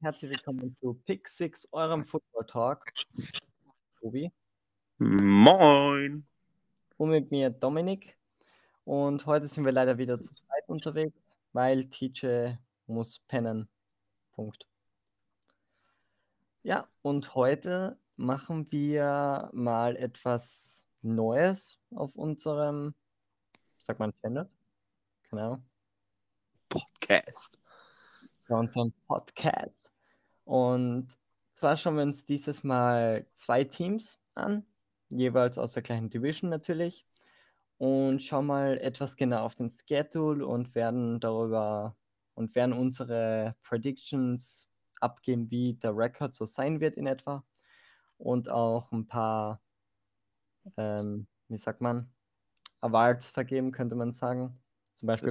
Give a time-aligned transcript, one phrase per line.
[0.00, 2.84] herzlich willkommen zu Pick 6, eurem Football Talk.
[4.00, 4.30] Tobi.
[4.98, 6.24] Moin.
[6.96, 8.16] Und mit mir Dominik.
[8.84, 12.54] Und heute sind wir leider wieder zu zweit unterwegs, weil TJ
[12.86, 13.68] muss pennen.
[14.32, 14.68] Punkt.
[16.62, 22.94] Ja, und heute machen wir mal etwas Neues auf unserem,
[23.78, 24.48] sag mal, Channel.
[25.32, 25.64] Ahnung.
[26.68, 27.58] Podcast.
[28.48, 29.92] Bei unserem Podcast.
[30.44, 31.08] Und
[31.52, 34.64] zwar schauen wir uns dieses Mal zwei Teams an,
[35.10, 37.06] jeweils aus der gleichen Division natürlich.
[37.76, 41.94] Und schauen mal etwas genau auf den Schedule und werden darüber
[42.34, 44.66] und werden unsere Predictions
[45.00, 47.44] abgeben, wie der Rekord so sein wird in etwa.
[48.16, 49.60] Und auch ein paar,
[50.76, 52.10] ähm, wie sagt man,
[52.80, 54.58] Awards vergeben, könnte man sagen.
[54.94, 55.30] Zum Beispiel.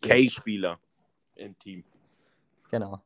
[0.00, 0.78] K-Spieler
[1.34, 1.84] im Team.
[2.70, 3.02] Genau.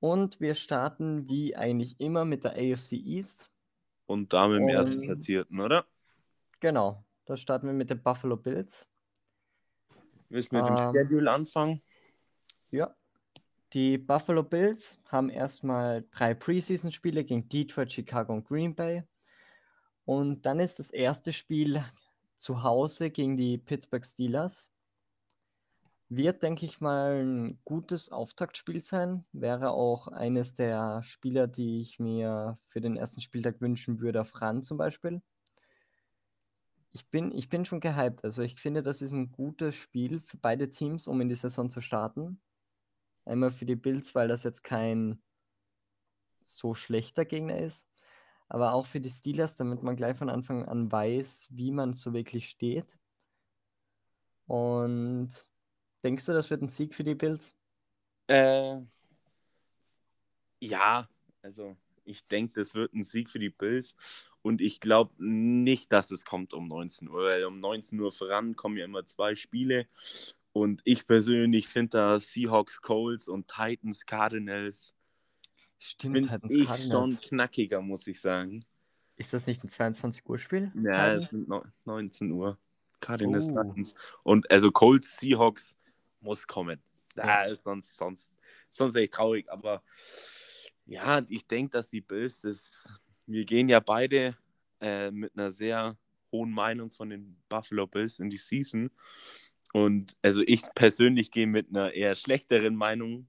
[0.00, 3.48] Und wir starten wie eigentlich immer mit der AFC East.
[4.06, 5.86] Und da mit dem Und- ersten Platzierten, oder?
[6.60, 7.04] Genau.
[7.24, 8.86] Da starten wir mit den Buffalo Bills.
[10.28, 11.82] Willst du mit dem Ähm, Schedule anfangen?
[12.70, 12.94] Ja.
[13.72, 19.04] Die Buffalo Bills haben erstmal drei Preseason-Spiele gegen Detroit, Chicago und Green Bay.
[20.04, 21.82] Und dann ist das erste Spiel
[22.36, 24.68] zu Hause gegen die Pittsburgh Steelers.
[26.14, 29.24] Wird, denke ich mal, ein gutes Auftaktspiel sein.
[29.32, 34.38] Wäre auch eines der Spieler, die ich mir für den ersten Spieltag wünschen würde, auf
[34.42, 35.22] Ran zum Beispiel.
[36.90, 38.24] Ich bin, ich bin schon gehypt.
[38.24, 41.70] Also ich finde, das ist ein gutes Spiel für beide Teams, um in die Saison
[41.70, 42.42] zu starten.
[43.24, 45.22] Einmal für die Bills, weil das jetzt kein
[46.44, 47.88] so schlechter Gegner ist.
[48.50, 52.12] Aber auch für die Steelers, damit man gleich von Anfang an weiß, wie man so
[52.12, 52.98] wirklich steht.
[54.46, 55.46] Und
[56.02, 57.54] denkst du, das wird ein Sieg für die Bills?
[58.28, 58.80] Äh,
[60.60, 61.08] ja,
[61.42, 63.94] also ich denke, das wird ein Sieg für die Bills.
[64.42, 68.56] Und ich glaube nicht, dass es kommt um 19 Uhr, weil um 19 Uhr voran
[68.56, 69.86] kommen ja immer zwei Spiele.
[70.52, 74.94] Und ich persönlich finde da Seahawks, Colts und Titans, Cardinals,
[75.78, 77.12] Stimmt, Titans ich Cardinals.
[77.14, 78.64] schon knackiger, muss ich sagen.
[79.16, 80.72] Ist das nicht ein 22 Uhr Spiel?
[80.74, 82.58] Ja, es sind neun- 19 Uhr.
[83.00, 83.62] Cardinals, Oh.
[83.62, 83.94] Titans.
[84.22, 85.76] Und also Colts, Seahawks
[86.22, 86.82] muss kommen.
[87.16, 87.46] Ja.
[87.46, 88.32] Ja, sonst, sonst,
[88.70, 89.50] sonst echt traurig.
[89.50, 89.82] Aber
[90.86, 92.88] ja, ich denke, dass die Bills das.
[93.26, 94.36] Wir gehen ja beide
[94.80, 95.96] äh, mit einer sehr
[96.32, 98.90] hohen Meinung von den Buffalo Bills in die Season.
[99.72, 103.28] Und also ich persönlich gehe mit einer eher schlechteren Meinung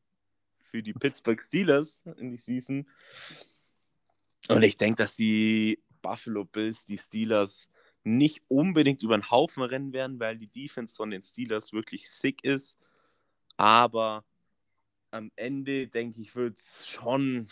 [0.57, 2.89] für die Pittsburgh Steelers in die Season.
[4.49, 7.69] Und ich denke, dass die Buffalo Bills, die Steelers,
[8.03, 12.43] nicht unbedingt über den Haufen rennen werden, weil die Defense von den Steelers wirklich sick
[12.43, 12.77] ist.
[13.57, 14.25] Aber
[15.11, 17.49] am Ende, denke ich, wird es schon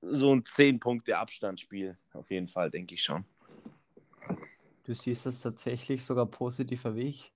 [0.00, 1.98] so ein 10-Punkte-Abstandsspiel.
[2.12, 3.24] Auf jeden Fall, denke ich schon.
[4.84, 7.32] Du siehst das tatsächlich sogar positiver wie ich.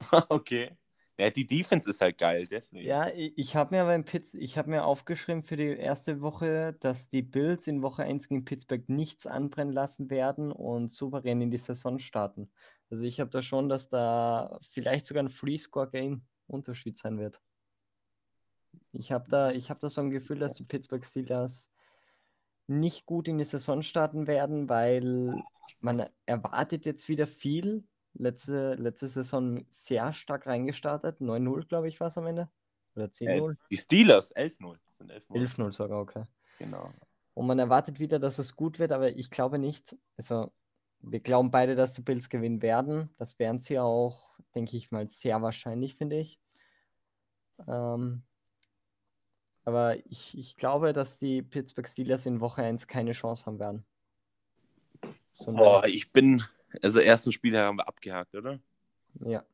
[0.28, 0.76] okay.
[1.18, 2.86] Ja, die Defense ist halt geil, deswegen.
[2.86, 6.20] Ja, ich, ich habe mir aber in Pitts, ich habe mir aufgeschrieben für die erste
[6.20, 11.40] Woche, dass die Bills in Woche 1 gegen Pittsburgh nichts anbrennen lassen werden und souverän
[11.40, 12.50] in die Saison starten.
[12.90, 17.40] Also ich habe da schon, dass da vielleicht sogar ein Free-Score-Game Unterschied sein wird.
[18.92, 21.70] Ich habe da, ich habe da so ein Gefühl, dass die Pittsburgh Steelers
[22.66, 25.42] nicht gut in die Saison starten werden, weil
[25.80, 27.84] man erwartet jetzt wieder viel.
[28.18, 31.20] Letzte, letzte Saison sehr stark reingestartet.
[31.20, 32.48] 9-0, glaube ich, war es am Ende.
[32.94, 33.56] Oder Äh, 10-0?
[33.70, 34.78] die Steelers, 11-0.
[34.98, 35.22] Sind 11-0.
[35.30, 36.24] 11-0 sogar, okay.
[36.58, 36.92] Genau.
[37.34, 39.94] Und man erwartet wieder, dass es gut wird, aber ich glaube nicht.
[40.16, 40.52] Also,
[41.00, 43.10] wir glauben beide, dass die Bills gewinnen werden.
[43.18, 46.40] Das wären sie auch, denke ich mal, sehr wahrscheinlich, finde ich.
[47.68, 48.22] Ähm,
[49.64, 53.84] aber ich, ich glaube, dass die Pittsburgh Steelers in Woche 1 keine Chance haben werden.
[55.32, 56.42] Sondern, Boah, ich bin.
[56.82, 58.58] Also, ersten Spieltag haben wir abgehakt, oder?
[59.20, 59.44] ja,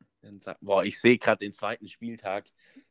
[0.60, 2.44] Boah, ich sehe gerade den zweiten Spieltag.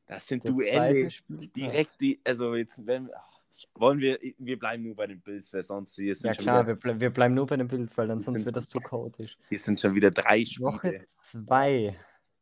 [0.06, 1.10] Das sind der Duelle.
[1.30, 2.20] Direkt die.
[2.26, 3.10] Also, jetzt, wenn.
[3.14, 3.40] ach,
[3.76, 4.20] wollen wir.
[4.38, 7.00] Wir bleiben nur bei den Bills, weil sonst hier sind, Ja, klar, wieder, wir, ble
[7.00, 9.38] wir bleiben nur bei den Bills, weil dann sonst sind- wird das zu chaotisch.
[9.50, 10.68] hier sind schon wieder drei Spiele.
[10.68, 11.98] Woche 2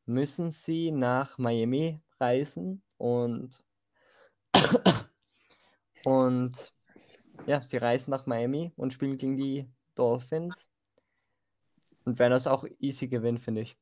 [0.06, 3.62] müssen sie nach Miami reisen und,
[6.06, 6.74] und
[7.46, 9.66] ja, sie reisen nach Miami und spielen gegen die
[9.96, 10.68] Dolphins
[12.18, 13.78] und das auch easy gewinnen, finde ich.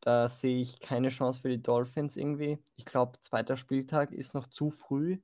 [0.00, 2.58] Da sehe ich keine Chance für die Dolphins irgendwie.
[2.76, 5.18] Ich glaube, zweiter Spieltag ist noch zu früh.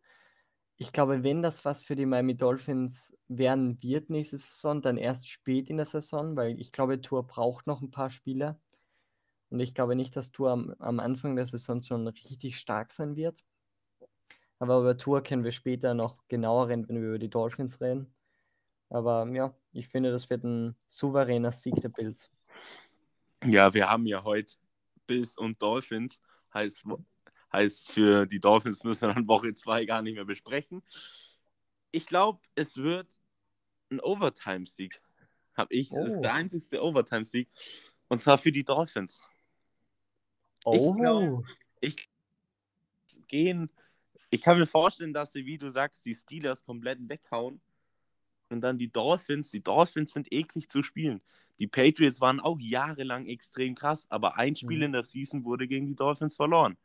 [0.76, 5.28] Ich glaube, wenn das was für die Miami Dolphins werden wird nächste Saison, dann erst
[5.28, 8.58] spät in der Saison, weil ich glaube, Tour braucht noch ein paar Spieler.
[9.50, 13.14] Und ich glaube nicht, dass Tour am, am Anfang der Saison schon richtig stark sein
[13.14, 13.44] wird.
[14.58, 18.12] Aber über Tour können wir später noch genauer reden, wenn wir über die Dolphins reden.
[18.88, 22.30] Aber ja, ich finde, das wird ein souveräner Sieg der Bills.
[23.44, 24.54] Ja, wir haben ja heute
[25.06, 26.20] Bills und Dolphins.
[26.54, 26.84] Heißt,
[27.52, 30.82] heißt für die Dolphins müssen wir dann Woche 2 gar nicht mehr besprechen.
[31.90, 33.08] Ich glaube, es wird
[33.90, 35.02] ein Overtime-Sieg.
[35.56, 35.92] Habe ich.
[35.92, 36.04] Oh.
[36.04, 36.34] Das ist der oh.
[36.34, 37.48] einzigste Overtime-Sieg.
[38.08, 39.20] Und zwar für die Dolphins.
[40.64, 40.94] Oh.
[40.94, 41.42] Ich glaube,
[41.80, 42.08] ich
[43.26, 43.70] gehen.
[44.30, 47.60] Ich kann mir vorstellen, dass sie, wie du sagst, die Steelers komplett weghauen.
[48.54, 49.50] Und dann die Dolphins.
[49.50, 51.20] Die Dolphins sind eklig zu spielen.
[51.58, 54.84] Die Patriots waren auch jahrelang extrem krass, aber ein Spiel mhm.
[54.84, 56.76] in der Season wurde gegen die Dolphins verloren.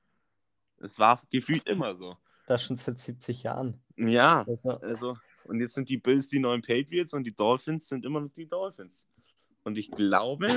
[0.79, 2.17] Es war gefühlt immer so.
[2.47, 3.79] Das schon seit 70 Jahren.
[3.97, 8.03] Ja, also, also und jetzt sind die Bills die neuen Patriots und die Dolphins sind
[8.03, 9.07] immer noch die Dolphins.
[9.63, 10.49] Und ich glaube,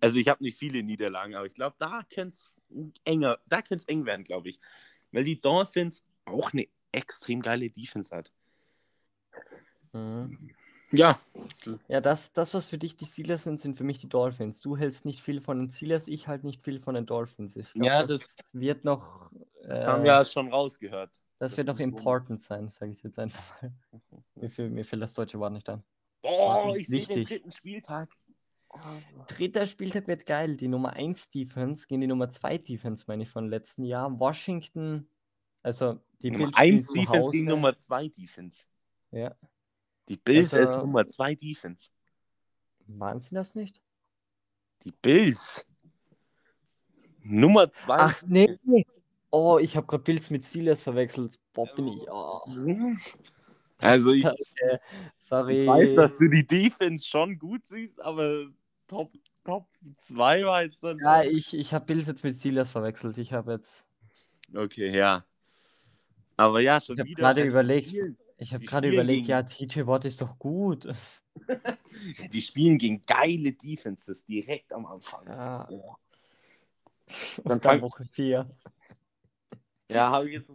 [0.00, 2.54] also ich habe nicht viele Niederlagen, aber ich glaube, da könnte es
[3.04, 4.60] enger, da könnte es eng werden, glaube ich.
[5.10, 8.32] Weil die Dolphins auch eine extrem geile Defense hat.
[9.94, 10.50] Mhm.
[10.92, 11.18] Ja.
[11.88, 14.60] Ja, das, das, was für dich die Steelers sind, sind für mich die Dolphins.
[14.60, 17.56] Du hältst nicht viel von den Steelers, ich halt nicht viel von den Dolphins.
[17.56, 19.30] Ich glaub, ja, das, das, wird noch.
[19.66, 21.10] Das äh, haben wir ja schon rausgehört.
[21.38, 23.72] Das wird noch important sein, sage ich jetzt einfach mal.
[24.36, 25.82] Mir, fehlt, mir fehlt das deutsche Wort nicht an.
[26.22, 28.10] Boah, ich sehe den dritten Spieltag.
[29.28, 30.56] Dritter Spieltag wird geil.
[30.56, 34.18] Die Nummer 1 Defense gegen die Nummer 2 Defense, meine ich, von letzten Jahr.
[34.18, 35.08] Washington,
[35.62, 38.66] also die Nummer 1 Defense gegen Nummer 2 Defense.
[39.10, 39.34] Ja.
[40.08, 41.90] Die Bills also, als Nummer 2 Defense.
[42.86, 43.80] Waren sie das nicht?
[44.84, 45.66] Die Bills.
[47.22, 47.94] Nummer 2.
[47.96, 48.58] Ach, nee.
[49.30, 51.40] Oh, ich habe gerade Bills mit Steelers verwechselt.
[51.52, 52.02] Boah, bin ich.
[52.08, 52.40] Oh.
[53.78, 54.78] Also, ich, äh,
[55.18, 55.62] sorry.
[55.62, 58.46] ich weiß, dass du die Defense schon gut siehst, aber
[58.86, 59.12] Top,
[59.42, 59.66] Top
[59.98, 60.98] 2 war jetzt dann.
[60.98, 63.18] Ja, ich, ich habe Bills jetzt mit Steelers verwechselt.
[63.18, 63.84] Ich habe jetzt.
[64.54, 65.24] Okay, ja.
[66.36, 67.20] Aber ja, schon ich wieder.
[67.20, 67.88] gerade überlegt.
[67.88, 69.30] Spielen, ich habe gerade überlegt, gegen...
[69.30, 70.86] ja, TJ Watt ist doch gut.
[72.32, 75.26] die spielen gegen geile Defenses direkt am Anfang.
[75.26, 75.66] Ja.
[75.70, 75.94] Oh.
[77.44, 78.48] Dann, dann Woche 4.
[79.90, 80.50] Ja, habe ich jetzt.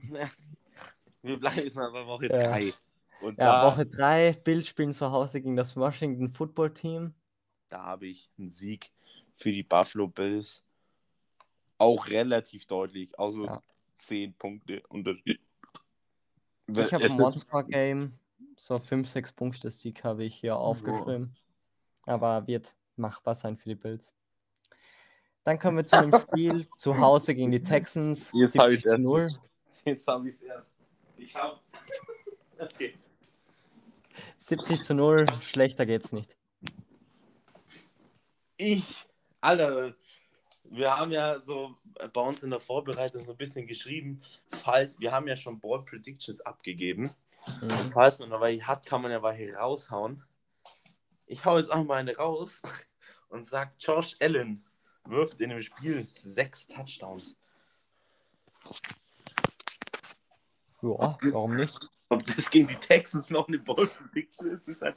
[1.21, 2.61] Wir bleiben jetzt mal bei Woche 3.
[2.63, 2.73] Ja.
[3.21, 7.13] Und ja, da, Woche 3, Bild spielen zu Hause gegen das Washington Football Team.
[7.69, 8.91] Da habe ich einen Sieg
[9.33, 10.65] für die Buffalo Bills.
[11.77, 13.19] Auch relativ deutlich.
[13.19, 13.61] Also ja.
[13.93, 15.39] 10 Punkte Unterschied.
[16.75, 18.13] Ich habe ein Monster-Game.
[18.55, 21.35] So 5, 6 Punkte Sieg habe ich hier aufgeschrieben.
[22.05, 24.13] Aber wird machbar sein für die Bills.
[25.43, 28.31] Dann kommen wir zu dem Spiel zu Hause gegen die Texans.
[28.33, 29.29] Jetzt 70 zu 0.
[29.85, 30.75] Jetzt habe ich es erst.
[31.17, 31.59] Ich habe.
[32.59, 32.97] okay.
[34.47, 36.35] 70 zu 0, schlechter geht's nicht.
[38.57, 39.07] Ich,
[39.41, 39.95] Alter,
[40.71, 41.75] wir haben ja so
[42.13, 44.19] bei uns in der Vorbereitung so ein bisschen geschrieben,
[44.49, 47.15] falls, wir haben ja schon Board Predictions abgegeben.
[47.61, 47.69] Mhm.
[47.91, 50.23] Falls man noch welche hat, kann man ja welche raushauen.
[51.25, 52.61] Ich hau jetzt auch mal eine raus
[53.29, 54.65] und sag, Josh Allen
[55.05, 57.37] wirft in dem Spiel sechs Touchdowns.
[60.81, 61.89] Ja, warum nicht?
[62.09, 64.95] Ob das gegen die Texans noch eine Ball Prediction ist, ist halt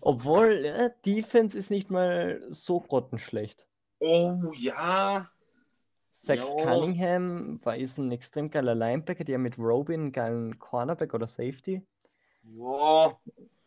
[0.00, 3.66] Obwohl, ja, Defense ist nicht mal so grottenschlecht.
[4.04, 5.30] Oh ja.
[6.10, 6.56] Zach jo.
[6.56, 11.82] Cunningham war ist ein extrem geiler Linebacker, der mit Robin einen geilen Cornerback oder Safety.
[12.56, 13.18] Ja.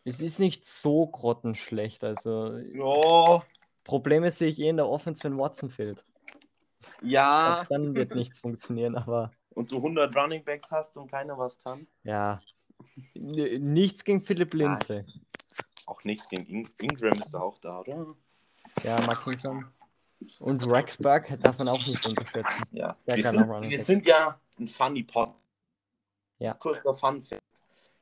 [0.04, 2.56] Es ist nicht so grottenschlecht, also.
[2.56, 3.42] Ja.
[3.84, 6.02] Probleme sehe ich eh in der Offense, wenn Watson fehlt.
[7.02, 7.58] Ja.
[7.58, 9.30] Also dann wird nichts funktionieren, aber.
[9.50, 11.86] Und du 100 Running Backs hast und keiner was kann?
[12.04, 12.38] Ja.
[13.14, 15.04] Nichts gegen Philipp Lindsay.
[15.86, 18.14] Auch nichts gegen In Ingram ist auch da, oder?
[18.84, 19.72] Ja, Mark Ingram.
[20.40, 22.64] Und Rexberg darf man auch nicht unterschätzen.
[22.72, 22.96] Ja.
[23.06, 25.34] wir sind, wir sind ja ein Funny Pot.
[26.38, 26.54] Ja.
[26.54, 27.42] Kurzer Fun Fact.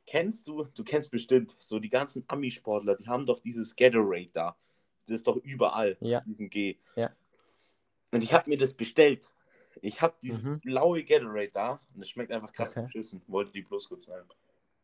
[0.06, 4.56] Kennst du, du kennst bestimmt, so die ganzen Ami-Sportler, die haben doch dieses Gatorade da.
[5.06, 6.20] Das ist doch überall, ja.
[6.20, 6.78] diesem G.
[6.94, 7.10] Ja.
[8.12, 9.30] Und ich habe mir das bestellt.
[9.82, 10.60] Ich habe dieses mhm.
[10.60, 12.82] blaue Gatorade da und es schmeckt einfach krass okay.
[12.82, 13.22] beschissen.
[13.26, 14.28] Wollte die bloß kurz sagen.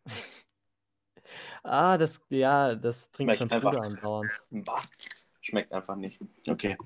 [1.63, 4.31] ah, das, ja, das trinkt schon andauernd.
[5.43, 6.21] Schmeckt einfach nicht.
[6.49, 6.79] Okay.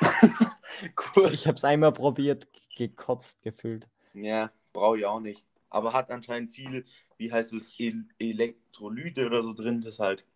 [1.16, 1.32] cool.
[1.32, 3.88] Ich habe es einmal probiert, gekotzt gefühlt.
[4.12, 5.46] Ja, brauche ich auch nicht.
[5.70, 6.84] Aber hat anscheinend viel,
[7.16, 10.26] wie heißt es, El Elektrolyte oder so drin, das halt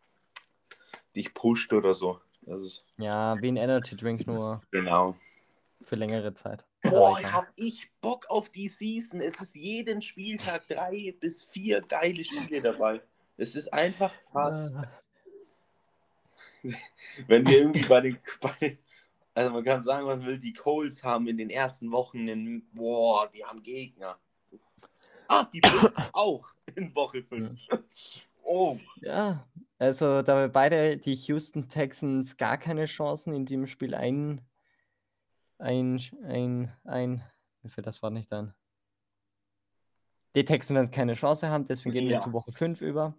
[1.17, 2.21] dich pusht oder so.
[2.43, 4.61] Das ist ja, wie ein Energy Drink nur.
[4.71, 5.17] Genau.
[5.83, 6.65] Für längere Zeit.
[6.83, 9.21] Boah, hab ich Bock auf die Season.
[9.21, 13.03] Es ist jeden Spieltag drei bis vier geile Spiele dabei.
[13.37, 14.73] Es ist einfach krass.
[17.27, 18.79] Wenn wir irgendwie bei den, bei den
[19.35, 23.29] Also man kann sagen, was will, die Colts haben in den ersten Wochen in, boah,
[23.35, 24.19] die haben Gegner.
[25.29, 27.61] Ah, die Bills auch in Woche 5.
[28.45, 28.79] Oh.
[29.01, 29.47] Ja,
[29.79, 34.41] also da wir beide die Houston Texans gar keine Chancen in dem Spiel ein,
[35.59, 37.23] ein, ein, ein,
[37.63, 38.55] mir fällt das Wort nicht ein.
[40.35, 42.21] Die Texans keine Chance haben, deswegen gehen wir Ja.
[42.21, 43.15] zu Woche 5 über.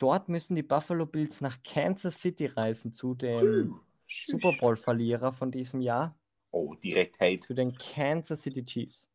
[0.00, 3.78] Dort müssen die Buffalo Bills nach Kansas City reisen, zu dem
[4.08, 6.18] Super Bowl-Verlierer von diesem Jahr,
[6.52, 7.40] Oh, direkt Hate.
[7.40, 9.10] zu den Kansas City Chiefs.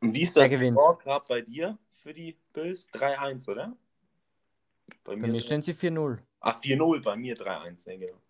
[0.00, 0.50] Und wie ist das?
[0.52, 2.88] Score gerade bei dir für die Bills?
[2.92, 3.76] 3-1, oder?
[5.04, 6.18] Bei mir stehen sie 4-0.
[6.40, 8.20] Ach, 4-0, bei mir 3-1, ja, genau.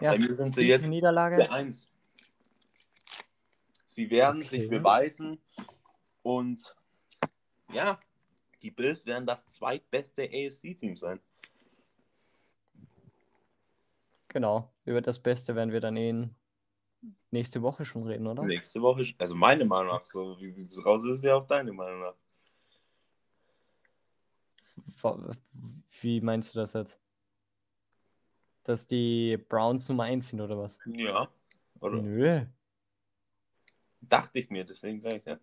[0.00, 1.48] Ja, Bei mir sind sie jetzt Niederlage.
[1.48, 1.88] 1.
[3.86, 4.48] Sie werden Okay.
[4.48, 5.38] sich beweisen
[6.22, 6.74] und
[7.74, 8.00] ja,
[8.62, 11.20] die Bills werden das zweitbeste AFC-Team sein.
[14.28, 16.34] Genau, über das Beste werden wir dann in
[17.30, 18.42] nächste Woche schon reden, oder?
[18.42, 21.72] Nächste Woche, also meine Meinung nach, so wie sieht es raus, ist ja auch deine
[21.72, 22.14] Meinung nach.
[26.00, 26.98] Wie meinst du das jetzt?
[28.64, 30.78] Dass die Browns Nummer 1 sind oder was?
[30.86, 31.28] Ja,
[31.80, 32.00] oder?
[32.00, 32.46] Nö.
[34.00, 35.38] Dachte ich mir, deswegen sage ich ja.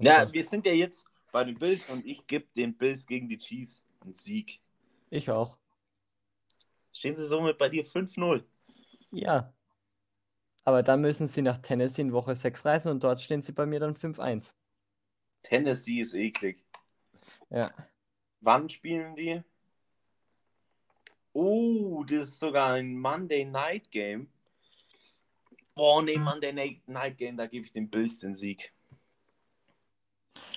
[0.00, 3.38] Ja, wir sind ja jetzt bei den Bills und ich gebe den Bills gegen die
[3.38, 4.60] Chiefs einen Sieg.
[5.10, 5.58] Ich auch.
[6.92, 8.44] Stehen sie somit bei dir 5-0?
[9.12, 9.52] Ja.
[10.64, 13.66] Aber dann müssen sie nach Tennessee in Woche 6 reisen und dort stehen sie bei
[13.66, 14.52] mir dann 5-1.
[15.42, 16.64] Tennessee ist eklig.
[17.50, 17.72] Ja.
[18.40, 19.42] Wann spielen die?
[21.32, 24.32] Oh, das ist sogar ein Monday Night Game.
[25.74, 28.72] Oh, nee, Monday Night- Night Game, da gebe ich den Bills den Sieg.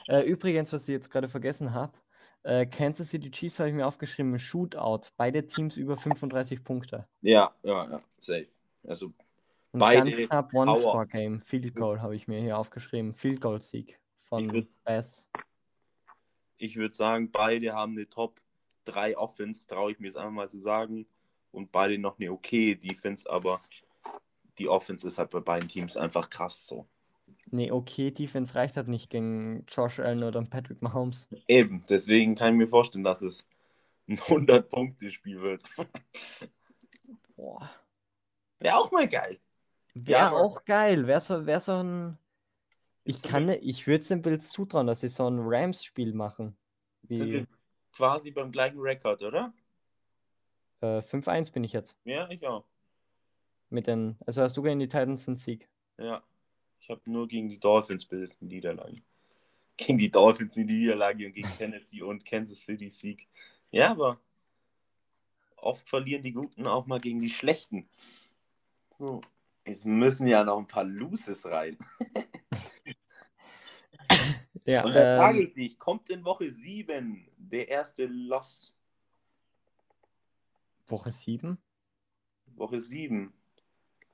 [0.07, 1.93] Äh, übrigens, was ich jetzt gerade vergessen habe,
[2.43, 5.09] äh, Kansas City Chiefs habe ich mir aufgeschrieben, Shootout.
[5.17, 7.07] Beide Teams über 35 Punkte.
[7.21, 8.45] Ja, ja, ja, safe.
[8.85, 9.07] Also,
[9.71, 10.53] Und Beide ganz knapp.
[10.53, 11.41] One-Score-Game.
[11.41, 13.13] Field Goal habe ich mir hier aufgeschrieben.
[13.15, 15.27] Field Goal-Sieg von Ich würd- Bass.
[16.57, 18.39] ich würde sagen, beide haben eine Top
[18.85, 21.05] 3 Offense, traue ich mir jetzt einfach mal zu sagen.
[21.51, 23.61] Und beide noch eine okay Defense, aber
[24.57, 26.87] die Offense ist halt bei beiden Teams einfach krass so.
[27.53, 31.27] Nee, okay, Defense reicht halt nicht gegen Josh Allen oder Patrick Mahomes.
[31.47, 33.47] Eben, deswegen kann ich mir vorstellen, dass es
[34.07, 35.61] ein 100-Punkte-Spiel wird.
[37.35, 37.69] Boah.
[38.57, 39.39] Wäre auch mal geil.
[39.93, 41.05] Wäre Ja, auch geil.
[41.05, 42.17] Wäre so, wär so ein.
[43.03, 46.57] Ich kann, ne- ich würde es den Bills zutrauen, dass sie so ein Rams-Spiel machen.
[47.07, 47.47] Sind Wie wir
[47.95, 49.53] quasi beim gleichen Rekord, oder?
[50.81, 51.95] äh, 5-1 bin ich jetzt.
[52.05, 52.65] Ja, ich auch.
[53.69, 55.69] Mit den, also hast du gegen die Titans einen Sieg.
[55.99, 56.23] Ja.
[56.83, 59.01] Ich habe nur gegen die Dolphins eine Niederlage.
[59.77, 63.27] Gegen die Dolphins eine Niederlage und gegen Tennessee und Kansas City Sieg.
[63.71, 64.19] Ja, aber
[65.55, 67.89] oft verlieren die Guten auch mal gegen die Schlechten.
[68.99, 69.21] So.
[69.63, 71.77] Es müssen ja noch ein paar Loses rein.
[74.65, 78.73] Ja, Und dann frage ähm, ich dich, kommt in Woche 7 der erste Loss?
[80.87, 81.57] Woche 7?
[82.55, 83.33] Woche 7.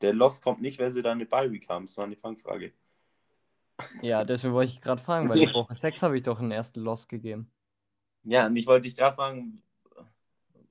[0.02, 1.86] Der Loss kommt nicht, weil sie da eine Bye-Week haben.
[1.86, 2.74] Das war eine Fangfrage.
[4.02, 6.82] Ja, deswegen wollte ich gerade fragen, weil in Woche 6 habe ich doch einen ersten
[6.82, 7.52] Loss gegeben.
[8.24, 9.64] Ja, und ich wollte dich gerade fragen,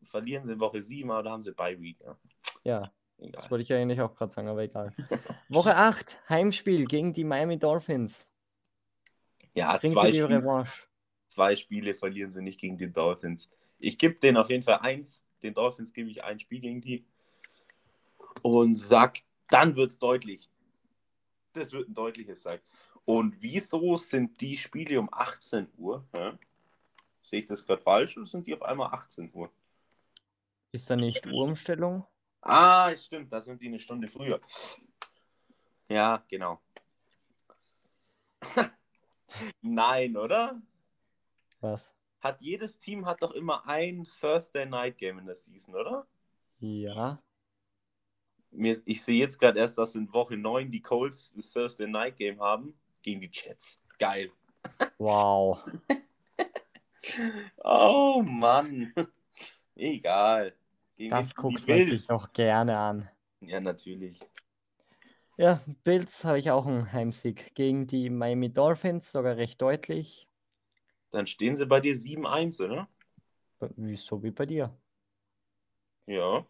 [0.05, 1.99] verlieren sie in Woche 7 oder haben sie Bye-Week?
[2.01, 2.17] Ja,
[2.65, 2.81] Ja,
[3.19, 3.51] das egal.
[3.51, 4.95] wollte ich eigentlich auch gerade sagen, aber egal.
[5.49, 8.27] Woche 8, Heimspiel gegen die Miami Dolphins.
[9.55, 10.67] Ja, Kriegen zwei Spiele,
[11.29, 13.51] zwei Spiele verlieren sie nicht gegen die Dolphins.
[13.79, 15.25] Ich gebe denen auf jeden Fall eins.
[15.43, 17.07] Den Dolphins gebe ich ein Spiel gegen die.
[18.43, 19.19] Und sag,
[19.51, 20.51] dann wird es deutlich.
[21.53, 22.61] Das wird ein deutliches sein.
[23.05, 26.07] Und wieso sind die Spiele um 18 Uhr?
[26.13, 26.33] Hä?
[27.23, 29.51] Sehe ich das gerade falsch oder sind die auf einmal 18 Uhr?
[30.73, 32.07] Ist da nicht Uhrumstellung?
[32.43, 34.41] Ah, stimmt, da sind die eine Stunde früher.
[35.89, 36.61] Ja, genau.
[39.63, 40.61] Nein, oder?
[41.61, 41.95] Was?
[42.21, 46.07] Hat jedes Team hat doch immer ein Thursday Night Game in der Season, oder?
[46.59, 47.23] Ja.
[48.51, 52.17] Mir, ich sehe jetzt gerade erst, dass in Woche 9 die Colts das Thursday Night
[52.17, 53.79] Game haben gegen die Jets.
[53.99, 54.31] Geil.
[54.99, 55.63] Wow.
[57.65, 58.93] Oh Mann.
[59.75, 60.55] Egal.
[60.97, 63.09] Gegen Das guckt man sich doch gerne an.
[63.41, 64.21] Ja, natürlich.
[65.37, 70.27] Ja, Bills habe ich auch einen Heimsieg gegen die Miami Dolphins, sogar recht deutlich.
[71.11, 72.89] Dann stehen sie bei dir 7-1, oder?
[73.77, 74.77] Wieso wie bei dir.
[76.07, 76.45] Ja.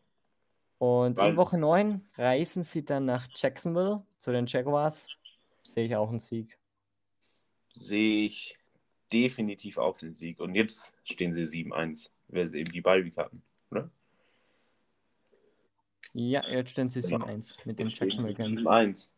[0.79, 5.09] Und Weil- in Woche 9 reisen sie dann nach Jacksonville zu den Jaguars.
[5.65, 6.59] Sehe ich auch einen Sieg.
[7.73, 8.57] Sehe ich
[9.13, 10.39] definitiv auch den Sieg.
[10.41, 13.91] Und jetzt stehen sie 7-1, weil sie eben die Bye Week hatten, oder?
[16.15, 18.59] Ja, jetzt stehen sie 7-1 mit den Jacksonville Camp.
[18.59, 19.13] 7-1.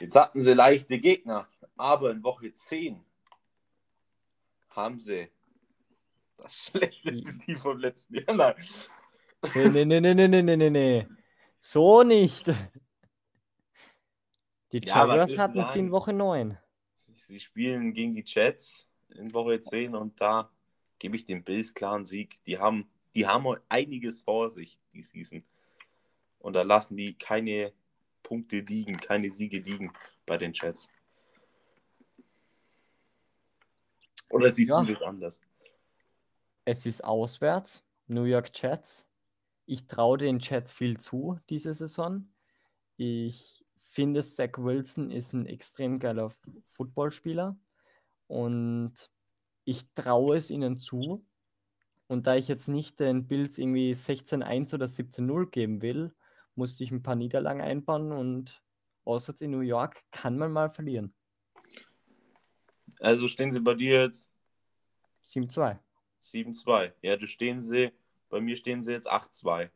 [0.00, 3.04] Jetzt hatten sie leichte Gegner, aber in Woche 10
[4.70, 5.28] haben sie
[6.38, 8.34] das schlechteste Team vom letzten Jahr.
[8.34, 8.54] Nein.
[9.54, 11.06] Nee, nee, nee, nee, nee, nee, nee, nee.
[11.60, 12.46] So nicht.
[14.72, 16.58] Die Ja, Jaguars du hatten sie in Woche 9.
[16.94, 20.50] Sie spielen gegen die Jets in Woche 10 und da
[20.98, 22.42] gebe ich den Bills klaren Sieg.
[22.44, 25.44] Die haben, die haben einiges vor sich, die Season.
[26.38, 27.72] Und da lassen die keine
[28.22, 29.92] Punkte liegen, keine Siege liegen
[30.26, 30.88] bei den Jets.
[34.30, 34.82] Oder siehst Ja.
[34.82, 35.40] du das anders?
[36.64, 39.05] Es ist auswärts, New York Jets.
[39.66, 42.32] Ich traue den Jets viel zu diese Saison.
[42.96, 47.58] Ich finde, Zach Wilson ist ein extrem geiler F- Footballspieler
[48.28, 48.94] und
[49.64, 51.26] ich traue es ihnen zu.
[52.06, 56.14] Und da ich jetzt nicht den Bills irgendwie 16-1 oder 17-0 geben will,
[56.54, 58.62] musste ich ein paar Niederlagen einbauen und
[59.04, 61.12] auswärts in New York kann man mal verlieren.
[63.00, 64.32] Also stehen sie bei dir jetzt
[65.22, 65.80] 7-2.
[66.18, 66.94] 7-2.
[67.02, 67.92] Ja, du stehen sie,
[68.28, 69.70] bei mir stehen sie jetzt 8-2.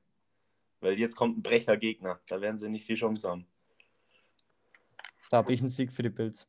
[0.81, 2.21] Weil jetzt kommt ein Brechergegner.
[2.27, 3.47] Da werden sie nicht viel Chance haben.
[5.31, 6.47] Da habe ich einen Sieg für die Bills.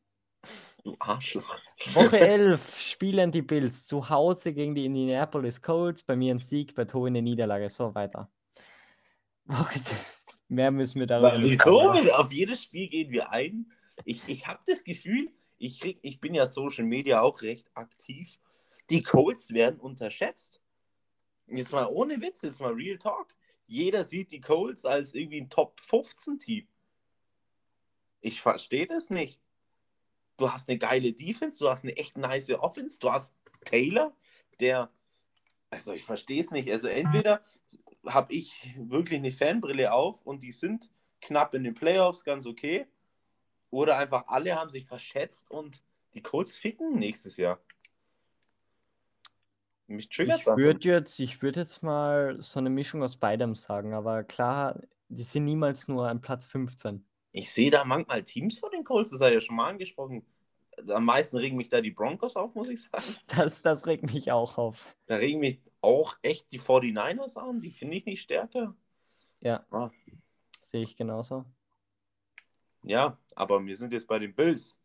[0.82, 1.58] Du Arschloch.
[1.92, 6.02] Woche 11 spielen die Bills zu Hause gegen die Indianapolis Colts.
[6.02, 7.70] Bei mir ein Sieg, bei Tobi eine Niederlage.
[7.70, 8.30] So weiter.
[9.44, 9.80] Woche
[10.48, 11.92] Mehr müssen wir darüber nicht Wieso?
[11.92, 12.10] sagen.
[12.10, 13.72] Auf jedes Spiel gehen wir ein.
[14.04, 18.38] Ich, ich habe das Gefühl, ich, krieg, ich bin ja Social Media auch recht aktiv.
[18.90, 20.61] Die Colts werden unterschätzt.
[21.46, 23.34] Jetzt mal ohne Witz, jetzt mal Real Talk.
[23.66, 26.66] Jeder sieht die Colts als irgendwie ein Top 15 Team.
[28.20, 29.40] Ich verstehe das nicht.
[30.36, 33.34] Du hast eine geile Defense, du hast eine echt nice Offense, du hast
[33.64, 34.16] Taylor,
[34.60, 34.90] der,
[35.70, 36.70] also ich verstehe es nicht.
[36.70, 37.42] Also entweder
[38.06, 42.86] habe ich wirklich eine Fanbrille auf und die sind knapp in den Playoffs ganz okay,
[43.70, 45.82] oder einfach alle haben sich verschätzt und
[46.14, 47.60] die Colts ficken nächstes Jahr.
[49.92, 53.94] Mich triggert Ich würde jetzt, ich würd jetzt mal so eine Mischung aus beidem sagen,
[53.94, 57.04] aber klar, die sind niemals nur an Platz 15.
[57.32, 60.24] Ich sehe da manchmal Teams vor den Colts, das hat ja schon mal angesprochen.
[60.88, 63.04] Am meisten regen mich da die Broncos auf, muss ich sagen.
[63.26, 64.96] Das, das regt mich auch auf.
[65.06, 68.74] Da regen mich auch echt die 49ers an, die finde ich nicht stärker.
[69.40, 69.90] Ja, Ah.
[70.70, 71.44] sehe ich genauso.
[72.84, 74.78] Ja, aber wir sind jetzt bei den Bills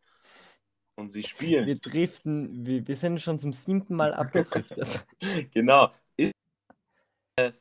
[0.98, 1.66] und sie spielen.
[1.66, 5.06] Wir driften, wir, wir sind schon zum siebten Mal abgedriftet.
[5.54, 5.92] genau.
[6.18, 6.34] Ist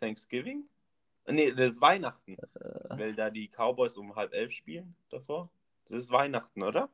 [0.01, 0.65] Thanksgiving?
[1.29, 2.35] Nee, das ist Weihnachten.
[2.35, 5.51] Äh, Weil da die Cowboys um halb elf spielen davor.
[5.89, 6.89] Das ist Weihnachten, oder?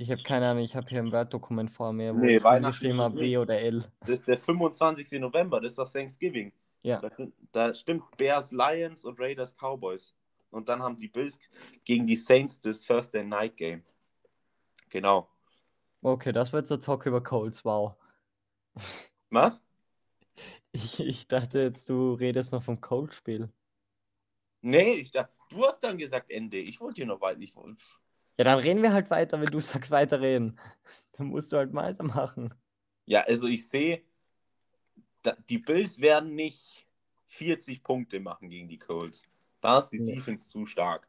[0.00, 3.00] ich habe keine Ahnung, ich habe hier ein Word-Dokument vor mir, wo Nee, ich geschrieben
[3.00, 3.36] habe, nicht.
[3.36, 3.84] oder L.
[4.00, 5.20] Das ist der 25.
[5.20, 6.52] November, das ist auf Thanksgiving.
[6.82, 7.00] Ja.
[7.00, 10.14] Das sind, da stimmt Bears, Lions und Raiders, Cowboys.
[10.50, 11.38] Und dann haben die Bills
[11.84, 13.82] gegen die Saints das Thursday Night Game.
[14.90, 15.28] Genau.
[16.02, 17.94] Okay, das wird so Talk über Colts, wow.
[19.30, 19.62] Was?
[20.72, 23.50] Ich, ich dachte jetzt, du redest noch vom Colts-Spiel.
[24.60, 26.58] Nee, ich dachte, du hast dann gesagt Ende.
[26.58, 27.40] Ich wollte hier noch weiter.
[27.40, 27.82] Ich wollte.
[28.36, 30.58] Ja, dann reden wir halt weiter, wenn du sagst weiterreden.
[31.12, 32.54] Dann musst du halt weitermachen.
[33.06, 34.04] Ja, also ich sehe,
[35.48, 36.86] die Bills werden nicht
[37.26, 39.28] 40 Punkte machen gegen die Colts.
[39.60, 40.14] Da ist die Ja.
[40.14, 41.07] Defense zu stark.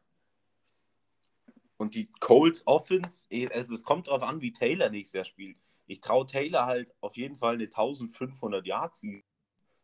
[1.80, 5.56] Und die Colts Offense, eh, also es kommt darauf an, wie Taylor nächstes Jahr spielt.
[5.86, 9.06] Ich traue Taylor halt auf jeden Fall eine 1500 Yards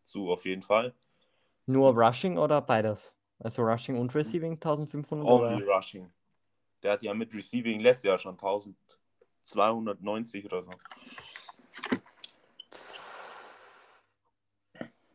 [0.02, 0.94] zu, auf jeden Fall.
[1.64, 3.14] Nur Rushing oder beides?
[3.38, 5.74] Also Rushing und Receiving 1500 Only oder?
[5.74, 6.12] Rushing.
[6.82, 10.72] Der hat ja mit Receiving letztes Jahr schon 1290 oder so.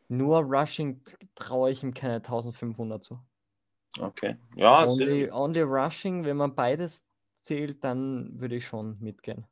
[0.07, 0.99] Nur Rushing
[1.35, 3.19] traue ich ihm keine 1500 zu.
[3.99, 4.37] Okay.
[4.55, 7.03] Ja, Only, sehr- only Rushing, wenn man beides
[7.41, 9.45] zählt, dann würde ich schon mitgehen.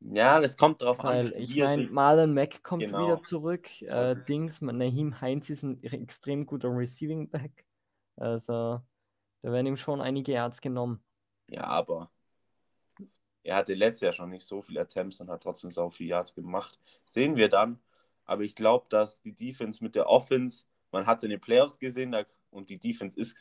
[0.00, 1.40] ja, das kommt drauf Weil an.
[1.40, 3.04] ich meine, Marlon Mack kommt Genau.
[3.06, 3.80] wieder zurück.
[3.82, 7.64] Äh, Dings, Naheem Heinz ist ein extrem guter Receiving Back.
[8.16, 8.80] Also,
[9.42, 11.02] da werden ihm schon einige Yards genommen.
[11.48, 12.10] Ja, aber
[13.42, 16.34] er hatte letztes Jahr schon nicht so viele Attempts und hat trotzdem so viele Yards
[16.34, 16.78] gemacht.
[17.04, 17.80] Sehen wir dann.
[18.24, 21.78] Aber ich glaube, dass die Defense mit der Offense, man hat es in den Playoffs
[21.78, 23.36] gesehen da, und die Defense ist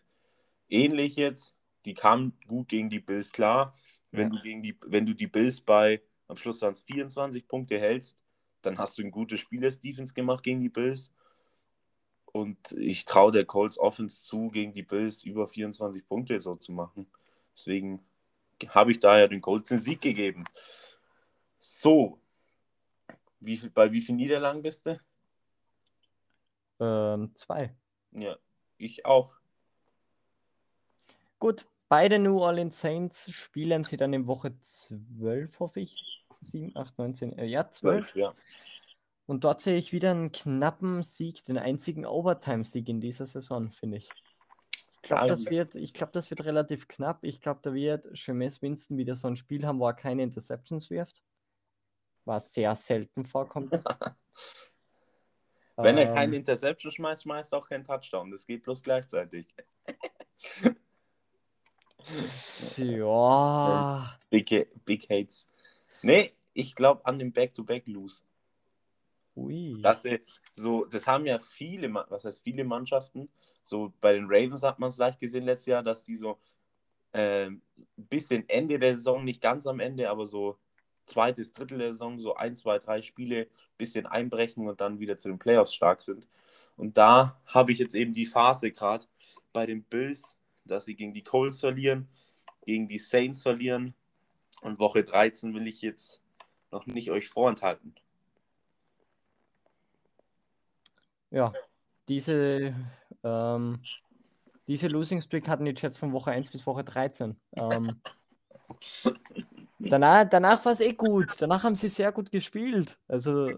[0.69, 1.55] ähnlich jetzt.
[1.85, 3.73] Die kam gut gegen die Bills klar.
[4.11, 4.37] Wenn, Ja.
[4.37, 8.23] du gegen die, wenn du die Bills bei, am Schluss waren es 24 Punkte hältst,
[8.61, 11.13] dann hast du ein gutes Spiel als Defense gemacht gegen die Bills.
[12.25, 16.71] Und ich traue der Colts Offense zu, gegen die Bills über 24 Punkte so zu
[16.71, 17.09] machen.
[17.55, 18.05] Deswegen
[18.69, 20.43] habe ich daher den Colts den Sieg gegeben.
[21.57, 22.19] So.
[23.39, 24.99] Wie viel, bei wie vielen Niederlagen bist du?
[26.79, 27.75] Ähm, zwei.
[28.11, 28.37] Ja,
[28.77, 29.37] ich auch.
[31.39, 36.25] Gut, beide New Orleans Saints spielen sie dann in Woche 12, hoffe ich.
[36.41, 38.11] 7, 8, 19, äh, ja, 12.
[38.11, 38.33] 12, ja.
[39.25, 43.97] Und dort sehe ich wieder einen knappen Sieg, den einzigen Overtime-Sieg in dieser Saison, finde
[43.97, 44.09] ich.
[45.01, 47.23] Ich glaube, das, wird, ich glaub, das wird relativ knapp.
[47.23, 50.89] Ich glaube, da wird Jameis Winston wieder so ein Spiel haben, wo er keine Interceptions
[50.89, 51.21] wirft.
[52.25, 53.71] Was sehr selten vorkommt.
[55.77, 58.31] Wenn er Ähm, keine Interception schmeißt, schmeißt er auch keinen Touchdown.
[58.31, 59.53] Das geht bloß gleichzeitig.
[62.77, 65.49] Ja, Big, Big Hates.
[66.01, 68.23] Nee, ich glaube an dem Back-to-Back-Lose.
[69.35, 69.81] ui.
[69.93, 70.19] Sie
[70.51, 73.29] so, das haben ja viele, was heißt viele Mannschaften,
[73.61, 76.39] so bei den Ravens hat man es leicht gesehen letztes Jahr, dass die so
[77.13, 77.61] ähm,
[77.95, 80.57] bisschen Ende der Saison, nicht ganz am Ende, aber so
[81.05, 85.29] zweites Drittel der Saison, so ein, zwei, drei Spiele bisschen einbrechen und dann wieder zu
[85.29, 86.27] den Playoffs stark sind.
[86.75, 89.05] Und da habe ich jetzt eben die Phase gerade
[89.53, 90.36] bei den Bills,
[90.67, 92.07] dass sie gegen die Colts verlieren,
[92.65, 93.93] gegen die Saints verlieren
[94.61, 96.21] und Woche 13 will ich jetzt
[96.71, 97.95] noch nicht euch vorenthalten.
[101.31, 101.53] Ja,
[102.07, 102.73] diese,
[103.23, 103.79] ähm,
[104.67, 107.35] diese Losing Streak hatten die Jets von Woche 1 bis Woche 13.
[107.55, 108.01] Ähm,
[109.79, 111.35] danach danach war es eh gut.
[111.39, 112.97] Danach haben sie sehr gut gespielt.
[113.07, 113.51] Also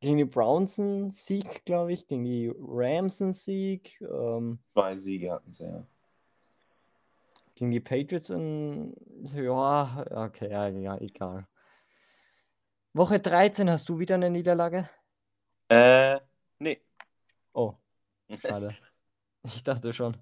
[0.00, 5.32] gegen die Browns ein Sieg, glaube ich, gegen die Rams ein Sieg, ähm, Zwei Siege
[5.32, 5.86] hatten sie, ja.
[7.60, 8.94] Gegen die Patriots ein,
[9.34, 11.46] ja, okay, ja, ja, egal.
[12.94, 14.88] Woche 13 hast du wieder eine Niederlage?
[15.68, 16.18] Äh,
[16.58, 16.80] nee.
[17.52, 17.74] Oh,
[18.40, 18.74] schade.
[19.44, 20.16] Ich dachte schon.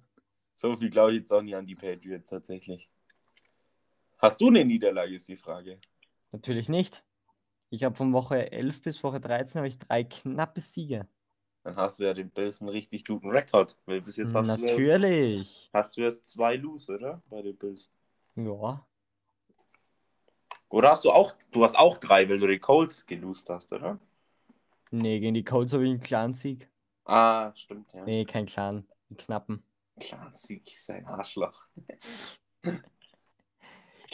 [0.53, 2.91] So viel glaube ich jetzt auch nicht an die Patriots tatsächlich.
[4.17, 5.79] Hast du eine Niederlage, ist die Frage.
[6.33, 7.05] Natürlich nicht.
[7.69, 11.07] Ich habe von Woche 11 bis Woche 13 habe ich drei knappe Siege.
[11.63, 13.77] Dann hast du ja den Bills einen richtig guten Rekord.
[13.85, 15.69] Weil bis jetzt hast du, erst, Natürlich.
[15.73, 17.21] hast du erst zwei Lose, oder?
[17.29, 17.91] Bei den Bills.
[18.35, 18.85] Ja.
[20.69, 23.99] Oder hast du auch, du hast auch drei, weil du die Colts gelost hast, oder?
[24.91, 26.69] Nee, gegen die Colts habe ich einen klaren Sieg.
[27.05, 28.05] Ah, stimmt, ja.
[28.05, 28.87] Nee, kein klaren.
[29.09, 29.63] Einen knappen.
[29.99, 31.65] Klar, Sieg ist ein Arschloch.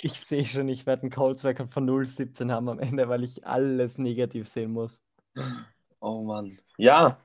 [0.01, 3.97] Ich sehe schon, ich werde einen Colts-Record von 0-17 haben am Ende, weil ich alles
[3.97, 5.01] negativ sehen muss.
[5.99, 6.59] Oh Mann.
[6.77, 7.17] Ja,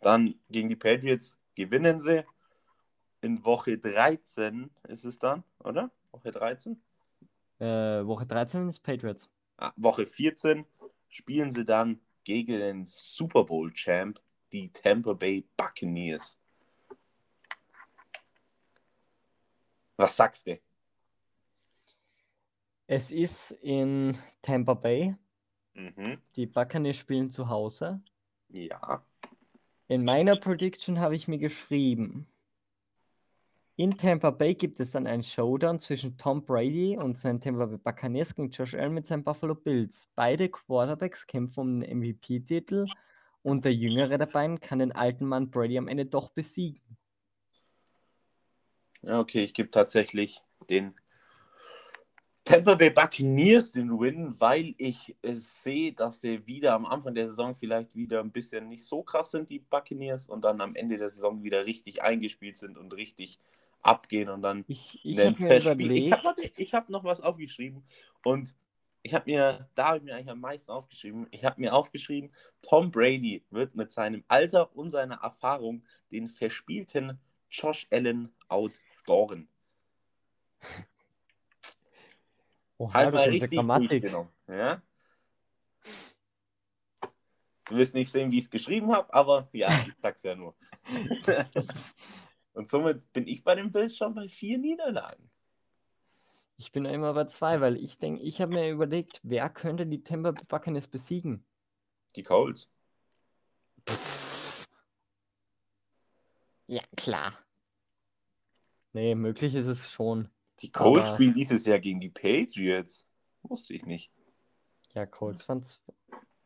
[0.00, 2.24] dann gegen die Patriots gewinnen sie.
[3.22, 5.90] In Woche 13 ist es dann, oder?
[6.10, 6.82] Woche 13?
[7.58, 7.64] Äh,
[8.06, 9.28] Woche 13 ist Patriots.
[9.58, 10.64] Ah, Woche 14
[11.08, 14.20] spielen sie dann gegen den Super Bowl Champ,
[14.52, 16.40] die Tampa Bay Buccaneers.
[19.96, 20.58] Was sagst du?
[22.86, 25.14] Es ist in Tampa Bay.
[25.74, 26.18] Mhm.
[26.36, 28.02] Die Buccaneers spielen zu Hause.
[28.48, 29.04] Ja.
[29.90, 32.28] In meiner Prediction habe ich mir geschrieben,
[33.74, 37.76] in Tampa Bay gibt es dann einen Showdown zwischen Tom Brady und seinen Tampa Bay
[37.76, 40.08] Buccaneers gegen Josh Allen mit seinen Buffalo Bills.
[40.14, 42.84] Beide Quarterbacks kämpfen um den MVP-Titel
[43.42, 46.96] und der jüngere der beiden kann den alten Mann Brady am Ende doch besiegen.
[49.02, 50.94] Okay, ich gebe tatsächlich den
[52.50, 57.28] Tampa Bay Buccaneers den Win, weil ich äh, sehe, dass sie wieder am Anfang der
[57.28, 60.98] Saison vielleicht wieder ein bisschen nicht so krass sind, die Buccaneers, und dann am Ende
[60.98, 63.38] der Saison wieder richtig eingespielt sind und richtig
[63.82, 65.92] abgehen und dann Ich, ich ein Festspiel.
[65.92, 67.84] Ich habe hab noch was aufgeschrieben
[68.24, 68.56] und
[69.02, 72.32] ich habe mir, da habe ich mir eigentlich am meisten aufgeschrieben, ich habe mir aufgeschrieben,
[72.62, 77.16] Tom Brady wird mit seinem Alter und seiner Erfahrung den verspielten
[77.48, 79.48] Josh Allen outscoren.
[82.80, 83.90] Oha, Halt du mal richtig Grammatik.
[83.90, 84.30] durchgenommen.
[84.48, 84.80] Ja?
[87.66, 90.56] Du wirst nicht sehen, wie ich es geschrieben habe, aber ja, ich sag's ja nur.
[92.54, 95.30] und somit bin ich bei den Bills schon bei vier Niederlagen.
[96.56, 100.02] Ich bin immer bei zwei, weil ich denke, ich habe mir überlegt, wer könnte die
[100.02, 101.44] Tampa Buccaneers besiegen?
[102.16, 102.72] Die Colts.
[106.66, 107.38] Ja, klar.
[108.94, 110.30] Nee, möglich ist es schon.
[110.62, 113.06] Die Colts Aber- spielen dieses Jahr gegen die Patriots.
[113.42, 114.12] Wusste ich nicht.
[114.94, 115.80] Ja, Colts fand's.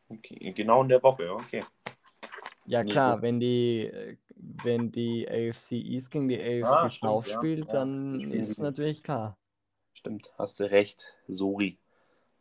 [0.07, 1.63] Okay, genau in der Woche, okay.
[2.67, 7.67] Ja, klar, wenn die, wenn die AFC East gegen die AFC Ah, South ja, spielt,
[7.67, 9.37] ja, dann spielen ist es natürlich klar.
[9.93, 11.15] Stimmt, hast du recht.
[11.27, 11.79] Sorry.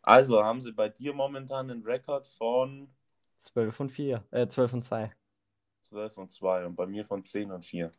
[0.02, 2.88] Also haben sie bei dir momentan einen Rekord von
[3.36, 5.12] 12 und 4, äh, 12 und 2.
[5.82, 7.90] 12 und 2 und bei mir von 10 und 4.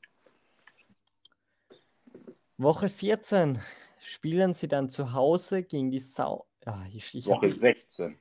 [2.57, 3.61] Woche 14
[4.01, 6.47] spielen sie dann zu Hause gegen die Sau.
[6.65, 8.17] Ja, ich, ich hab- Woche 16.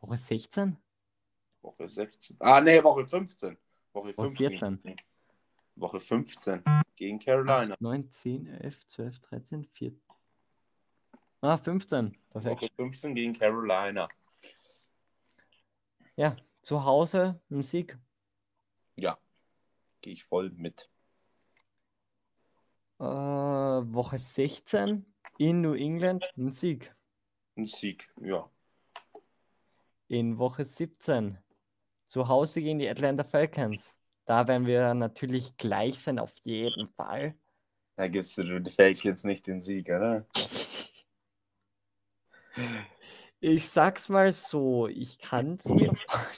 [0.00, 0.76] Woche 16?
[1.62, 2.36] Woche 16.
[2.40, 3.56] Ah, nee, Woche 15.
[3.92, 4.78] Woche Woche 15.
[4.82, 4.96] 14.
[5.76, 6.62] Woche 15
[6.96, 7.76] gegen Carolina.
[7.78, 10.00] 9, 10, 11, 12, 13, 14.
[11.40, 12.16] Ah, 15.
[12.30, 12.62] Perfekt.
[12.62, 14.08] Woche 15 gegen Carolina.
[16.16, 17.96] Ja, zu Hause ein Sieg.
[18.96, 19.16] Ja,
[20.00, 20.90] gehe ich voll mit.
[23.00, 25.06] Äh, Woche 16
[25.38, 26.94] in New England ein Sieg.
[27.56, 28.48] Ein Sieg, ja.
[30.08, 31.38] In Woche 17
[32.06, 33.94] zu Hause gegen die Atlanta Falcons.
[34.24, 37.34] Da werden wir natürlich gleich sein, auf jeden Fall.
[37.96, 40.26] Da gibst du den Falcons nicht den Sieg, oder?
[43.40, 45.92] Ich sag's mal so, ich kann's mir.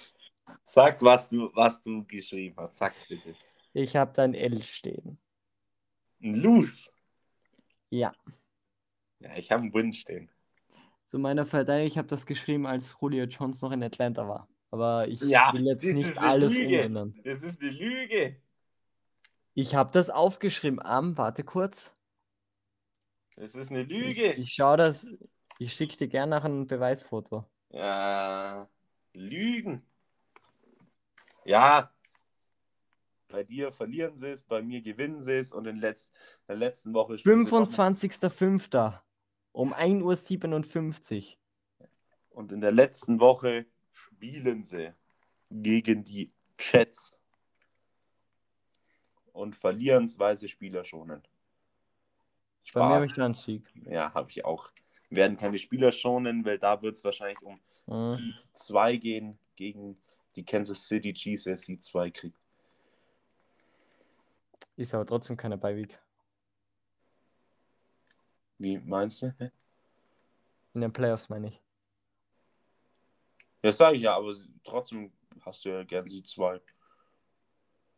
[0.62, 2.76] Sag, was du, was du geschrieben hast.
[2.76, 3.34] Sag's bitte.
[3.72, 5.18] Ich habe da ein L stehen.
[6.22, 6.90] Ein Lose.
[7.90, 8.12] Ja.
[9.20, 10.30] Ja, ich habe einen Win stehen.
[11.06, 14.48] Zu meiner Verteidigung, ich habe das geschrieben, als Julio Jones noch in Atlanta war.
[14.70, 16.66] Aber ich Ja, will jetzt nicht alles Lüge.
[16.66, 17.14] umändern.
[17.24, 18.40] Das ist eine Lüge.
[19.54, 20.80] Ich habe das aufgeschrieben.
[20.80, 21.92] Am, warte kurz.
[23.36, 24.32] Das ist eine Ich, Lüge.
[24.34, 25.06] ich schaue das.
[25.58, 27.44] Ich schicke dir gerne nach ein Beweisfoto.
[27.70, 28.68] Ja,
[29.12, 29.82] Lügen.
[31.44, 31.90] Ja,
[33.30, 36.12] bei dir verlieren sie es, bei mir gewinnen sie es und in letz
[36.48, 39.00] der letzten Woche spielen sie noch- 25.05.
[39.52, 41.36] um 1.57
[41.78, 41.88] Uhr.
[42.30, 44.92] und in der letzten Woche spielen sie
[45.50, 47.18] gegen die Jets
[49.32, 51.22] und verlieren sie Spieler schonen.
[52.74, 53.16] Bei mir habe Spaß.
[53.16, 53.72] ich einen Sieg.
[53.86, 54.70] Ja, habe ich auch.
[55.08, 58.16] Werden keine Spieler schonen, weil da wird es wahrscheinlich um Mhm.
[58.16, 60.00] Seed 2 gehen gegen
[60.36, 62.38] die Kansas City Chiefs, wer Seed 2 kriegt.
[64.80, 66.00] Ist aber trotzdem keine Beiweg.
[68.56, 69.34] Wie meinst du?
[69.38, 69.50] Hä?
[70.72, 71.62] In den Playoffs meine ich.
[73.62, 75.12] Ja, sage ich ja, aber trotzdem
[75.42, 76.62] hast du ja gern Seed 2.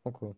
[0.03, 0.35] Okay.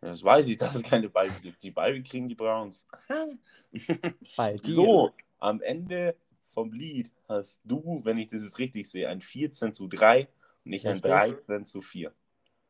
[0.00, 1.62] Das weiß ich, dass es keine Beiweg gibt.
[1.62, 2.88] Die Beiweg kriegen die Browns.
[4.62, 6.16] So, am Ende
[6.46, 10.28] vom Lied hast du, wenn ich das jetzt richtig sehe, ein 14 zu 3
[10.64, 11.10] und nicht ein Richtig.
[11.10, 12.10] 13 zu 4.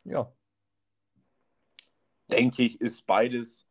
[0.03, 0.33] Ja.
[2.31, 3.67] Denke ich, ist beides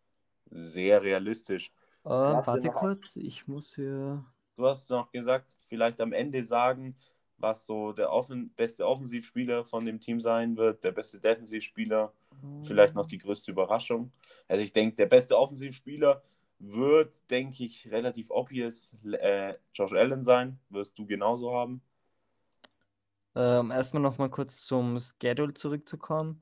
[0.49, 1.71] sehr realistisch.
[2.03, 4.23] Äh, warte kurz, ich muss hier.
[4.55, 6.95] Du hast noch gesagt, vielleicht am Ende sagen,
[7.37, 12.13] was so der offen beste Offensivspieler von dem Team sein wird, der beste Defensivspieler,
[12.63, 14.11] vielleicht noch die größte Überraschung.
[14.47, 16.23] Also ich denke, der beste Offensivspieler
[16.59, 20.59] wird, denke ich, relativ obvious äh, Josh Allen sein.
[20.69, 21.81] Wirst du genauso haben?
[23.35, 26.41] Ähm, erstmal nochmal kurz zum Schedule zurückzukommen.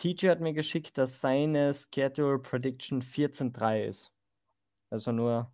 [0.00, 4.12] TJ hat mir geschickt, dass seine Schedule Prediction 14-3 ist.
[4.88, 5.52] Also nur.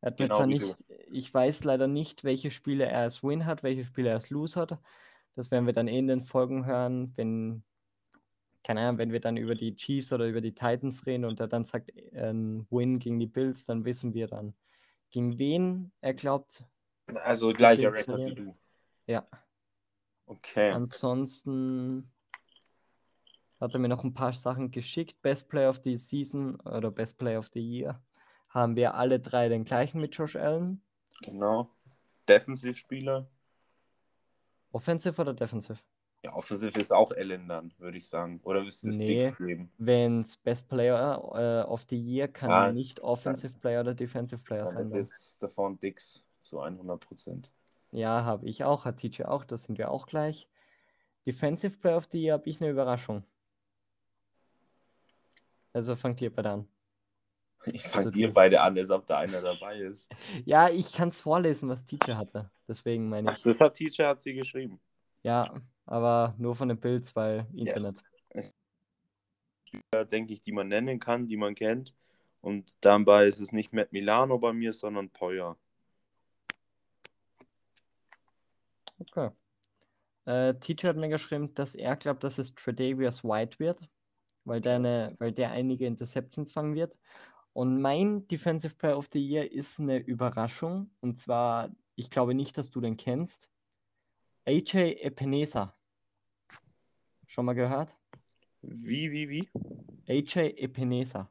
[0.00, 3.22] Er hat mir Genau zwar wie nicht, ich weiß leider nicht, welche Spiele er als
[3.22, 4.78] Win hat, welche Spiele er als Lose hat.
[5.34, 7.62] Das werden wir dann eh in den Folgen hören, wenn,
[8.62, 11.48] keine Ahnung, wenn wir dann über die Chiefs oder über die Titans reden und er
[11.48, 14.54] dann sagt, ein Win gegen die Bills, dann wissen wir dann,
[15.10, 16.64] gegen wen er glaubt.
[17.24, 18.56] Also gleicher Rekord wie du.
[19.06, 19.28] Ja.
[20.26, 20.70] Okay.
[20.70, 22.10] Ansonsten
[23.60, 25.20] hat er mir noch ein paar Sachen geschickt.
[25.22, 28.00] Best Player of the Season oder Best Player of the Year
[28.48, 30.80] haben wir alle drei den gleichen mit Josh Allen.
[31.22, 31.70] Genau.
[32.28, 33.28] Defensivspieler.
[34.72, 35.78] Offensive oder Defensive?
[36.24, 38.40] Ja, Offensiv ist auch Allen dann, würde ich sagen.
[38.44, 39.06] Oder ist das Nee.
[39.22, 39.70] Dix geben?
[39.78, 44.42] Wenn es Best Player äh, of the Year kann Ah, nicht Offensive Player oder Defensive
[44.42, 44.82] Player Dann sein.
[44.84, 45.00] ist Dann.
[45.00, 47.52] es Stefan Dix zu 100 Prozent.
[47.92, 50.48] Ja, habe ich auch, hat TJ auch, das sind wir auch gleich.
[51.26, 53.22] Defensive Player of the Year habe ich eine Überraschung.
[55.72, 56.68] Also fangt ihr bei an.
[57.66, 60.10] Ich fange Also dir beide an, als ob da einer dabei ist.
[60.44, 62.50] Ja, ich kann es vorlesen, was TJ hatte.
[62.68, 63.42] Deswegen meine Ach, ich.
[63.42, 64.80] das hat Teacher hat sie geschrieben.
[65.22, 65.52] Ja,
[65.86, 68.02] aber nur von den Bills, weil Internet.
[69.92, 71.94] Ja, denke ich, die man nennen kann, die man kennt.
[72.40, 75.56] Und dabei ist es nicht Matt Milano bei mir, sondern Poyer.
[79.00, 79.30] Okay.
[80.24, 83.88] Äh, Teacher hat mir geschrieben, dass er glaubt, dass es Tredavious White wird,
[84.48, 86.96] weil der, eine, weil der einige Interceptions fangen wird.
[87.52, 90.90] Und mein Defensive Player of the Year ist eine Überraschung.
[91.00, 93.48] Und zwar, ich glaube nicht, dass du den kennst.
[94.46, 95.74] AJ Epinesa.
[97.26, 97.94] Schon mal gehört?
[98.62, 99.48] Wie, wie, wie?
[100.08, 101.28] AJ Epinesa.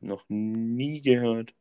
[0.00, 1.54] Noch nie gehört.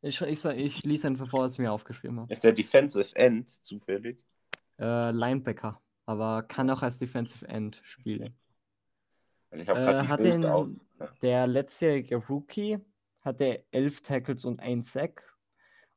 [0.00, 2.32] Ich, ich, ich lese einfach vor, was ich mir aufgeschrieben habe.
[2.32, 4.24] Ist der Defensive End zufällig?
[4.78, 8.34] Äh, Linebacker, aber kann auch als Defensive End spielen.
[9.52, 10.68] Ich habe Äh, gerade hat den- auf.
[11.20, 12.78] Der letztjährige Rookie
[13.20, 15.36] hatte elf Tackles und ein Sack.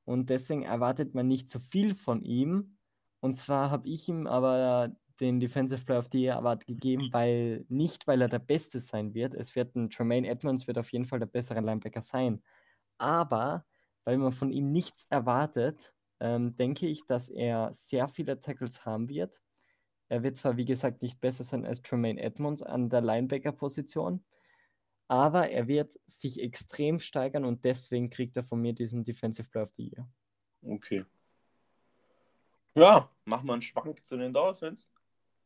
[0.03, 2.77] Und deswegen erwartet man nicht so viel von ihm.
[3.21, 7.65] Und zwar habe ich ihm aber den Defensive Player of the Year Award gegeben, weil
[7.69, 9.33] nicht, weil er der Beste sein wird.
[9.33, 12.43] Es wird ein Tremaine Edmonds wird auf jeden Fall der bessere Linebacker sein.
[12.97, 13.65] Aber
[14.03, 19.09] weil man von ihm nichts erwartet, ähm, denke ich, dass er sehr viele Tackles haben
[19.09, 19.41] wird.
[20.07, 24.23] Er wird zwar, wie gesagt, nicht besser sein als Tremaine Edmonds an der Linebacker-Position,
[25.07, 29.63] aber er wird sich extrem steigern und deswegen kriegt er von mir diesen Defensive Player
[29.63, 30.07] of the Year.
[30.61, 31.05] Okay.
[32.75, 34.91] Ja, machen wir einen Schwank zu den Dolphins.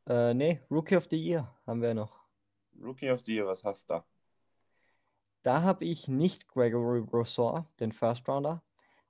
[0.08, 2.20] Äh, nee, Rookie of the Year haben wir noch.
[2.82, 4.06] Rookie of the Year, was hast du da?
[5.44, 8.64] Da habe ich nicht Gregory Rousseau, den First Rounder.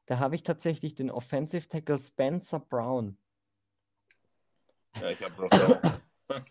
[0.05, 3.17] Da habe ich tatsächlich den Offensive Tackle Spencer Brown.
[4.95, 5.78] Ja, ich habe Rousseau.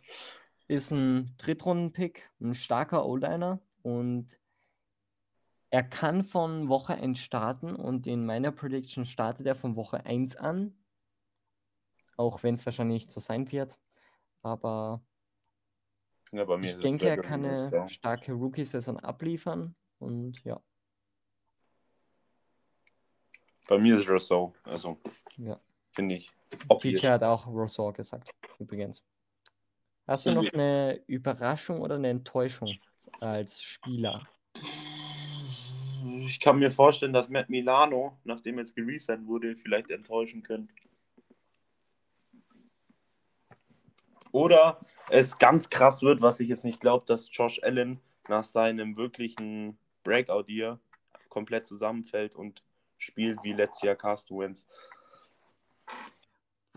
[0.68, 4.38] Ist ein Drittrunden-Pick, ein starker O-Liner und
[5.70, 10.36] er kann von Woche 1 starten und in meiner Prediction startet er von Woche 1
[10.36, 10.76] an.
[12.16, 13.78] Auch wenn es wahrscheinlich nicht so sein wird.
[14.42, 15.02] Aber
[16.32, 17.88] ja, ich denke, er kann eine Rousseau.
[17.88, 19.74] starke Rookie-Saison abliefern.
[19.98, 20.60] Und ja,
[23.68, 24.54] Bei mir ist es Rousseau.
[24.64, 24.98] Also,
[25.36, 25.60] ja.
[25.92, 26.32] finde ich.
[26.80, 29.02] TJ hat auch Rousseau gesagt, übrigens.
[30.06, 32.74] Hast du noch eine Überraschung oder eine Enttäuschung
[33.20, 34.26] als Spieler?
[36.24, 40.72] Ich kann mir vorstellen, dass Matt Milano, nachdem jetzt gereset wurde, vielleicht enttäuschen könnte.
[44.30, 48.96] Oder es ganz krass wird, was ich jetzt nicht glaube, dass Josh Allen nach seinem
[48.96, 50.78] wirklichen Breakout-Year
[51.28, 52.62] komplett zusammenfällt und
[52.98, 54.66] spielt wie letztes Jahr Carsten Wentz.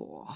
[0.02, 0.36] Boah.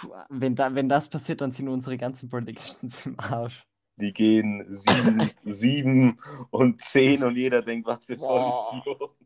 [0.00, 3.66] Puh, Wenn, da, wenn das passiert, dann sind unsere ganzen Predictions im Arsch.
[3.98, 8.16] Die gehen 7, 7 und 10 und jeder denkt, was für.
[8.18, 9.16] Vollidioten.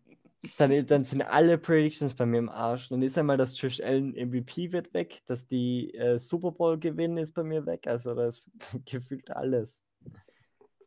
[0.57, 2.89] Dann, dann sind alle Predictions bei mir im Arsch.
[2.89, 7.19] Dann ist einmal, dass Josh Allen MVP wird weg, dass die äh, Super Bowl gewinnen
[7.19, 7.87] ist bei mir weg.
[7.87, 8.43] Also da ist
[8.87, 9.85] gefühlt alles.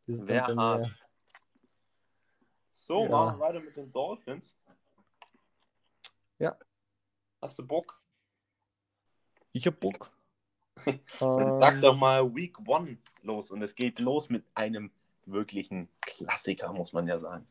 [0.07, 0.91] Das mir- hart.
[2.71, 3.09] So, Ja.
[3.11, 4.59] machen wir weiter mit den Dolphins.
[6.43, 6.57] Ja.
[7.41, 8.01] Hast du Bock?
[9.51, 10.11] Ich hab Bock.
[11.19, 14.91] Dann sag doch mal Week One los und es geht los mit einem
[15.25, 17.47] wirklichen Klassiker, muss man ja sagen.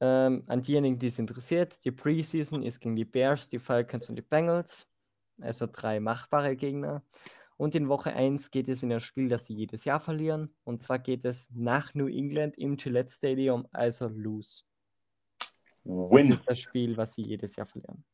[0.00, 4.16] Ähm, an diejenigen, die es interessiert, die Preseason ist gegen die Bears, die Falcons und
[4.16, 4.86] die Bengals.
[5.40, 7.02] Also drei machbare Gegner.
[7.56, 10.54] Und in Woche 1 geht es in ein Spiel, das sie jedes Jahr verlieren.
[10.64, 14.08] Und zwar geht es nach New England im Gillette Stadium, also
[15.86, 16.10] lose.
[16.10, 16.32] Das Win.
[16.32, 18.04] ist das Spiel, was sie jedes Jahr verlieren.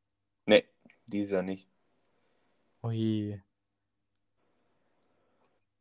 [0.47, 0.65] Nee,
[1.07, 1.69] dieser nicht.
[2.83, 3.41] Ui.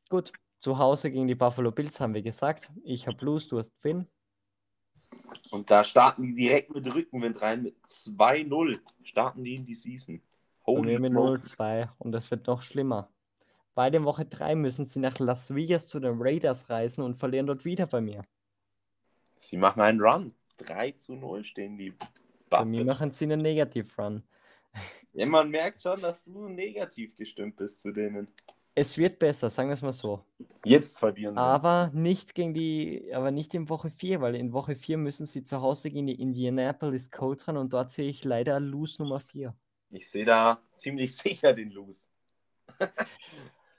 [0.09, 2.69] Gut, zu Hause gegen die Buffalo Bills haben wir gesagt.
[2.83, 4.07] Ich habe Lose, du hast Win.
[5.49, 7.63] Und da starten die direkt mit Rückenwind rein.
[7.63, 10.21] Mit 2-0 starten die in die Season.
[10.65, 11.39] Bei Holy mit smoke.
[11.39, 13.09] 0-2 und das wird noch schlimmer.
[13.73, 17.47] Beide in Woche 3 müssen sie nach Las Vegas zu den Raiders reisen und verlieren
[17.47, 18.23] dort wieder bei mir.
[19.37, 20.35] Sie machen einen Run.
[20.63, 21.93] 3 zu 0 stehen die
[22.49, 24.23] Bei mir machen sie einen Negativ-Run.
[25.13, 28.27] Ja, man merkt schon, dass du negativ gestimmt bist zu denen.
[28.73, 30.23] Es wird besser, sagen wir es mal so.
[30.63, 31.41] Jetzt verlieren sie.
[31.41, 35.43] Aber nicht gegen die, aber nicht in Woche 4, weil in Woche 4 müssen sie
[35.43, 39.53] zu Hause gegen die Indianapolis Colts ran und dort sehe ich leider Lose Nummer 4.
[39.89, 42.05] Ich sehe da ziemlich sicher den Lose.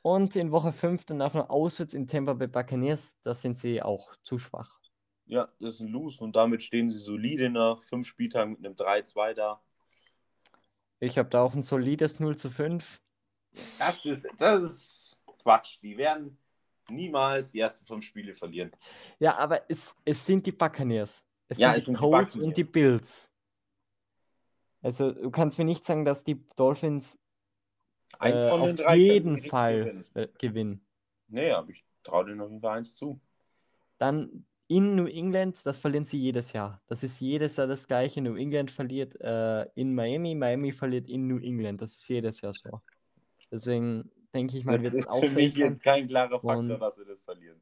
[0.02, 4.14] Und in Woche 5 danach noch auswärts in Tampa Bay Buccaneers, da sind sie auch
[4.22, 4.81] zu schwach.
[5.32, 8.76] Ja, das ist ein Lose und damit stehen sie solide nach fünf Spieltagen mit einem
[8.76, 9.62] 3-2 da.
[11.00, 13.00] Ich habe da auch ein solides 0 zu 5.
[13.78, 15.78] Das ist, das ist Quatsch.
[15.82, 16.36] Die werden
[16.90, 18.72] niemals die ersten fünf Spiele verlieren.
[19.20, 21.24] Ja, aber es, es sind die Buccaneers.
[21.48, 22.64] Es Ja, sind es die sind die Colts und die.
[22.64, 23.30] Bills.
[24.82, 27.18] Also du kannst mir nicht sagen, dass die Dolphins
[28.18, 30.04] Eins äh, von den auf drei jeden Fall gewinnen.
[30.14, 30.84] äh, gewinnen.
[31.28, 33.18] Nee, aber ich traue denen auf jeden Fall eins zu.
[33.98, 34.44] Dann
[34.76, 36.80] in New England, das verlieren sie jedes Jahr.
[36.86, 38.20] Das ist jedes Jahr das gleiche.
[38.22, 41.82] New England verliert äh, in Miami, Miami verliert in New England.
[41.82, 42.80] Das ist jedes Jahr so.
[43.50, 45.64] Deswegen denke ich mal, Das wird es ist auch für mich sein.
[45.64, 47.60] jetzt kein klarer Faktor, Und- dass sie das verlieren.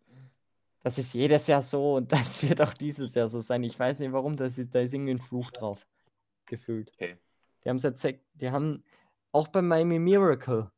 [0.82, 3.62] Das ist jedes Jahr so und das wird auch dieses Jahr so sein.
[3.64, 5.86] Ich weiß nicht warum, das ist, da ist irgendwie ein Fluch drauf.
[6.46, 6.90] Gefühlt.
[6.94, 7.16] Okay.
[7.64, 8.82] Die haben sech- die haben
[9.32, 10.70] auch beim Miami Miracle.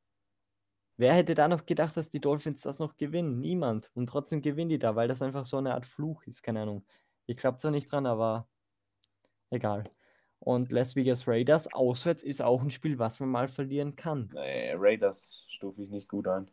[1.02, 3.40] Wer hätte da noch gedacht, dass die Dolphins das noch gewinnen?
[3.40, 3.90] Niemand.
[3.94, 6.44] Und trotzdem gewinnen die da, weil das einfach so eine Art Fluch ist.
[6.44, 6.84] Keine Ahnung.
[7.26, 8.46] Ich glaube zwar nicht dran, aber
[9.50, 9.90] egal.
[10.38, 14.30] Und Las Vegas Raiders auswärts ist auch ein Spiel, was man mal verlieren kann.
[14.32, 16.46] Nee, Raiders stufe ich nicht gut ein.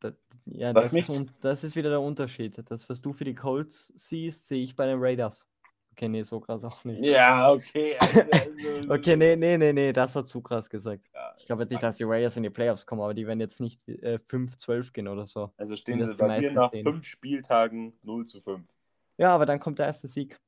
[0.00, 0.12] Das,
[0.44, 2.62] ja, das mich- ist, das ist wieder der Unterschied.
[2.70, 5.46] Das, was du für die Colts siehst, sehe ich bei den Raiders.
[5.92, 7.02] Okay, nee, so krass auch nicht.
[7.02, 7.96] Ja, okay.
[7.98, 11.08] Also, also, Okay, nee, nee, nee, nee, das war zu krass gesagt.
[11.32, 13.40] Ja, Ich glaube jetzt nicht, dass die Raiders in die Playoffs kommen, aber die werden
[13.40, 15.52] jetzt nicht äh, 5-12 gehen oder so.
[15.56, 16.84] also stehen sie bei mir nach stehen.
[16.84, 18.66] fünf Spieltagen 0 zu 5.
[19.18, 20.40] Ja, aber dann kommt der erste Sieg.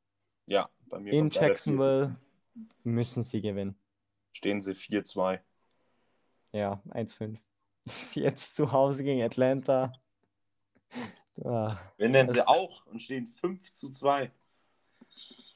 [0.46, 2.16] Ja, bei mir In Jacksonville
[2.56, 2.64] 4-4.
[2.84, 3.76] müssen sie gewinnen.
[4.32, 5.40] stehen sie 4-2.
[6.52, 7.38] Ja, 1-5.
[8.14, 9.92] Jetzt zu Hause gegen Atlanta.
[11.44, 14.30] Ah, Gewinnen sie auch und stehen 5 zu 2.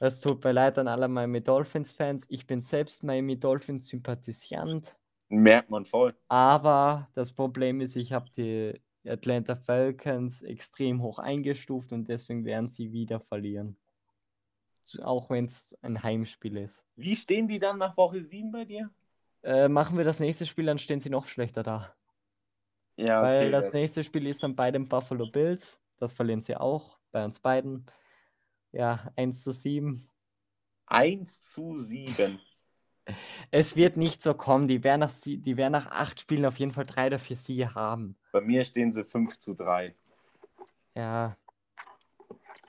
[0.01, 2.25] Es tut mir leid an alle Miami Dolphins-Fans.
[2.27, 4.97] Ich bin selbst Miami Dolphins-Sympathisant.
[5.29, 6.11] Merkt man voll.
[6.27, 12.69] Aber das Problem ist, ich habe die Atlanta Falcons extrem hoch eingestuft und deswegen werden
[12.69, 13.77] sie wieder verlieren.
[15.03, 16.83] Auch wenn es ein Heimspiel ist.
[16.95, 18.89] Wie stehen die dann nach Woche 7 bei dir?
[19.43, 21.93] Äh, machen wir das nächste Spiel, dann stehen sie noch schlechter da.
[22.97, 25.79] Ja, Weil das das- nächste Spiel ist dann bei den Buffalo Bills.
[25.97, 27.85] Das verlieren sie auch, bei uns beiden.
[28.71, 30.09] Ja, 1 zu 7.
[30.87, 32.39] 1 zu 7.
[33.51, 34.67] Es wird nicht so kommen.
[34.67, 37.75] Die werden nach, die werden nach acht Spielen auf jeden Fall drei oder vier Siege
[37.75, 38.15] haben.
[38.31, 39.95] Bei mir stehen sie 5 zu 3.
[40.95, 41.37] Ja.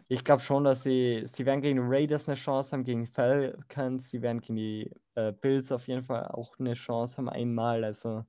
[0.09, 4.11] Ich glaube schon, dass sie, sie werden gegen die Raiders eine Chance haben, gegen Falcons,
[4.11, 7.84] sie werden gegen die äh, Bills auf jeden Fall auch eine Chance haben, einmal.
[7.84, 8.24] Also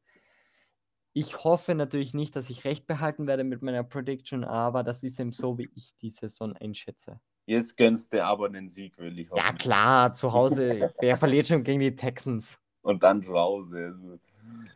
[1.14, 5.20] ich hoffe natürlich nicht, dass ich recht behalten werde mit meiner Prediction, aber das ist
[5.20, 7.20] eben so, wie ich die Saison einschätze.
[7.46, 9.44] Jetzt gönnst du aber einen Sieg, will ich hoffen.
[9.44, 12.60] Ja klar, zu Hause, wer verliert schon gegen die Texans?
[12.82, 13.96] Und dann zu Hause.
[13.96, 14.20] Also,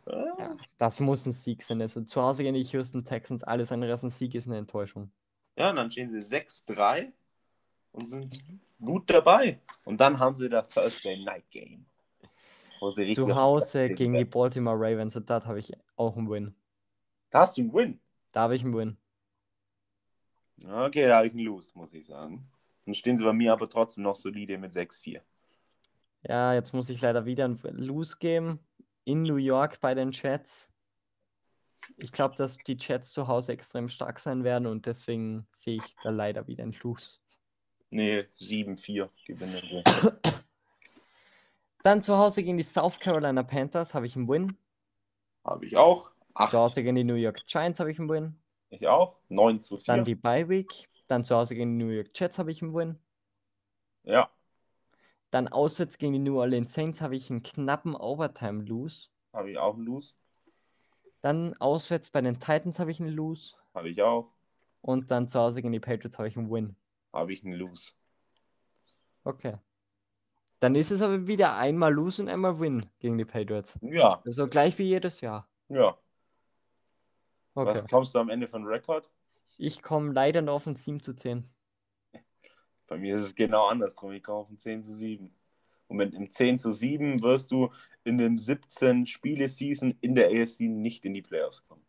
[0.06, 1.80] ah, Ja, das muss ein Sieg sein.
[1.80, 5.10] Also zu Hause gegen die Houston Texans, alles andere als ein Sieg ist eine Enttäuschung.
[5.56, 7.12] Ja, und dann stehen sie 6-3
[7.92, 8.38] und sind
[8.80, 9.60] gut dabei.
[9.84, 11.86] Und dann haben sie das Thursday Night Game.
[12.80, 16.28] Wo sie richtig Zu Hause gegen die Baltimore Ravens und dort habe ich auch einen
[16.28, 16.54] Win.
[17.30, 18.00] Da hast du einen Win.
[18.32, 18.98] Da habe ich einen Win.
[20.64, 22.46] Okay, da habe ich einen Lose, muss ich sagen.
[22.86, 25.20] Dann stehen sie bei mir aber trotzdem noch solide mit 6-4.
[26.22, 28.60] Ja, jetzt muss ich leider wieder einen Lose geben.
[29.04, 30.70] In New York bei den Jets.
[31.98, 35.96] Ich glaube, dass die Jets zu Hause extrem stark sein werden und deswegen sehe ich
[36.02, 37.18] da leider wieder einen Lose.
[37.90, 39.82] Nee, 7-4 gewinnen sie.
[41.84, 44.56] Dann zu Hause gegen die South Carolina Panthers habe ich einen Win.
[45.44, 46.10] Habe ich auch.
[46.10, 46.52] Zu 8.
[46.54, 48.36] Hause gegen die New York Giants habe ich einen Win.
[48.70, 49.18] Ich auch.
[49.28, 49.94] 9 zu 4.
[49.94, 50.88] Dann die Bye Week.
[51.08, 52.98] Dann zu Hause gegen die New York Jets habe ich einen Win.
[54.04, 54.30] ja,
[55.30, 59.08] Dann auswärts gegen die New Orleans Saints habe ich einen knappen Overtime Lose.
[59.32, 60.14] habe ich auch einen Lose.
[61.22, 63.56] Dann auswärts bei den Titans habe ich einen Lose.
[63.74, 64.32] Habe ich auch.
[64.80, 66.76] Und dann zu Hause gegen die Patriots habe ich einen Win.
[67.12, 67.92] Habe ich einen Lose.
[69.24, 69.58] Okay.
[70.60, 73.78] Dann ist es aber wieder einmal Lose und einmal Win gegen die Patriots.
[73.82, 75.48] Ja, Also gleich wie jedes Jahr.
[75.68, 75.96] ja.
[77.54, 77.68] Okay.
[77.70, 79.10] Was kommst du am Ende von Rekord?
[79.56, 81.48] Ich komme leider nur auf ein 7 zu 10.
[82.86, 84.12] Bei mir ist es genau andersrum.
[84.12, 85.34] Ich komme auf ein 10 zu 7.
[85.88, 87.70] Und mit einem 10 zu 7 wirst du
[88.04, 91.86] in dem 17 Spiele-Season in der AFC nicht in die Playoffs kommen.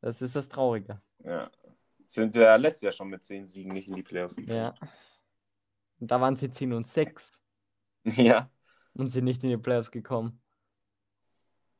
[0.00, 1.00] Das ist das Traurige.
[1.24, 1.50] Ja.
[2.06, 4.56] Sind ja letztes Jahr schon mit 10 Siegen nicht in die Playoffs gekommen.
[4.56, 4.74] Ja.
[5.98, 7.32] Und da waren sie 10 und 6
[8.16, 8.50] Ja.
[8.94, 10.40] und sind nicht in die Playoffs gekommen.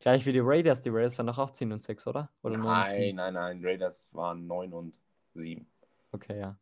[0.00, 0.82] Gleich wie die Raiders.
[0.82, 2.30] Die Raiders waren doch auch 10 und 6, oder?
[2.42, 3.60] oder Nein, nein, nein.
[3.64, 5.00] Raiders waren 9 und
[5.34, 5.66] 7.
[6.12, 6.58] Okay, ja.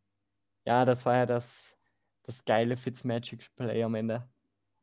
[0.65, 1.77] Ja, das war ja das,
[2.23, 4.27] das geile Fitzmagic-Play am Ende,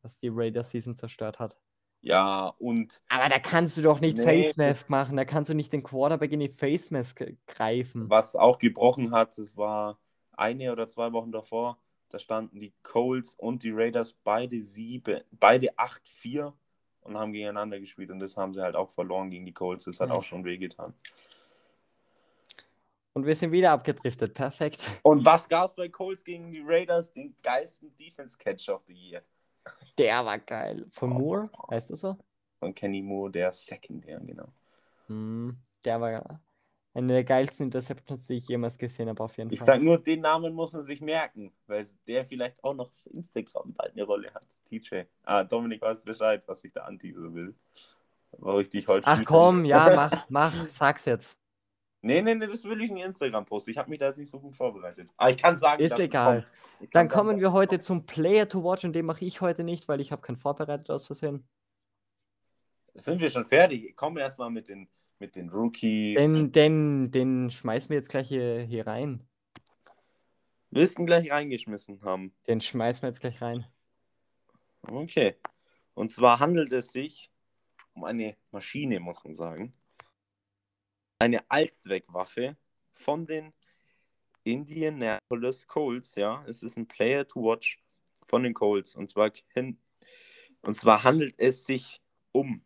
[0.03, 1.57] was die Raiders-Season zerstört hat.
[2.01, 5.55] Ja, und Aber da kannst du doch nicht Nee, Face Mask machen, da kannst du
[5.55, 8.11] nicht den Quarterback in die Face Mask greifen.
[8.11, 9.99] was auch gebrochen hat, es war
[10.33, 11.79] eine oder zwei Wochen davor,
[12.11, 16.53] da standen die Colts und die Raiders beide sieben, beide 8-4
[17.05, 19.85] und haben gegeneinander gespielt und das haben sie halt auch verloren gegen die Colts.
[19.85, 20.15] Das hat Ja.
[20.17, 20.95] auch schon wehgetan.
[23.13, 24.91] Und wir sind wieder abgedriftet, perfekt.
[25.03, 27.13] Und was gab es bei Colts gegen die Raiders?
[27.13, 29.23] Den geilsten Defense-Catch of the Year.
[29.97, 30.87] Der war geil.
[30.91, 31.19] Von Oh.
[31.19, 32.17] Moore, heißt das so?
[32.59, 34.49] Von Kenny Moore, der Secondär, genau.
[35.07, 36.41] Hm, der war
[36.95, 39.67] eine der geilsten Interceptions, die ich jemals gesehen habe, auf jeden Ich Fall.
[39.67, 43.75] sag nur, den Namen muss man sich merken, weil der vielleicht auch noch auf Instagram
[43.75, 44.47] bald eine Rolle hat.
[44.65, 45.03] TJ.
[45.25, 47.55] Ah, Dominik weiß Bescheid, was ich da anteasern will.
[48.39, 51.37] Warum ich dich heute Ach komm, ja, mach, mach, sag's jetzt.
[52.01, 53.71] Nee, nee, nee, das will ich in Instagram posten.
[53.71, 55.09] Ich habe mich da jetzt nicht so gut vorbereitet.
[55.17, 56.45] Aber ich kann sagen, Ist egal.
[56.81, 57.85] Ich Dann sagen, kommen wir heute kommt.
[57.85, 60.91] zum Player to Watch und den mache ich heute nicht, weil ich habe keinen vorbereitet
[60.91, 61.49] aus Versehen.
[62.95, 63.97] Sind wir schon fertig?
[63.97, 64.89] Kommen wir erstmal mit den,
[65.19, 66.17] mit den Rookies.
[66.17, 69.27] Den, den, den schmeißen wir jetzt gleich hier, hier rein.
[70.71, 72.35] Willst du ihn gleich reingeschmissen haben?
[72.47, 73.67] Den schmeißen wir jetzt gleich rein.
[74.83, 75.37] Okay.
[75.95, 77.31] Und zwar handelt es sich
[77.95, 79.73] um eine Maschine, muss man sagen.
[81.21, 82.57] Eine Allzweckwaffe
[82.93, 83.53] von den
[84.43, 86.45] Indianapolis Colts, ja.
[86.47, 87.79] Es ist ein Player to watch
[88.25, 88.95] von den Colts.
[88.95, 89.31] Und zwar,
[90.63, 92.03] und zwar handelt es sich
[92.33, 92.65] um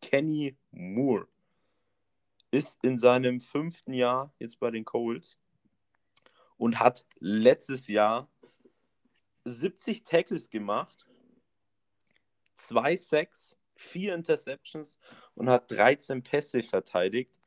[0.00, 1.28] Kenny Moore.
[2.52, 5.40] Ist in seinem fünften Jahr jetzt bei den Colts
[6.58, 8.28] und hat letztes Jahr
[9.44, 11.08] 70 Tackles gemacht,
[12.56, 14.98] 2 Sacks, 4 Interceptions
[15.34, 17.40] und hat 13 Pässe verteidigt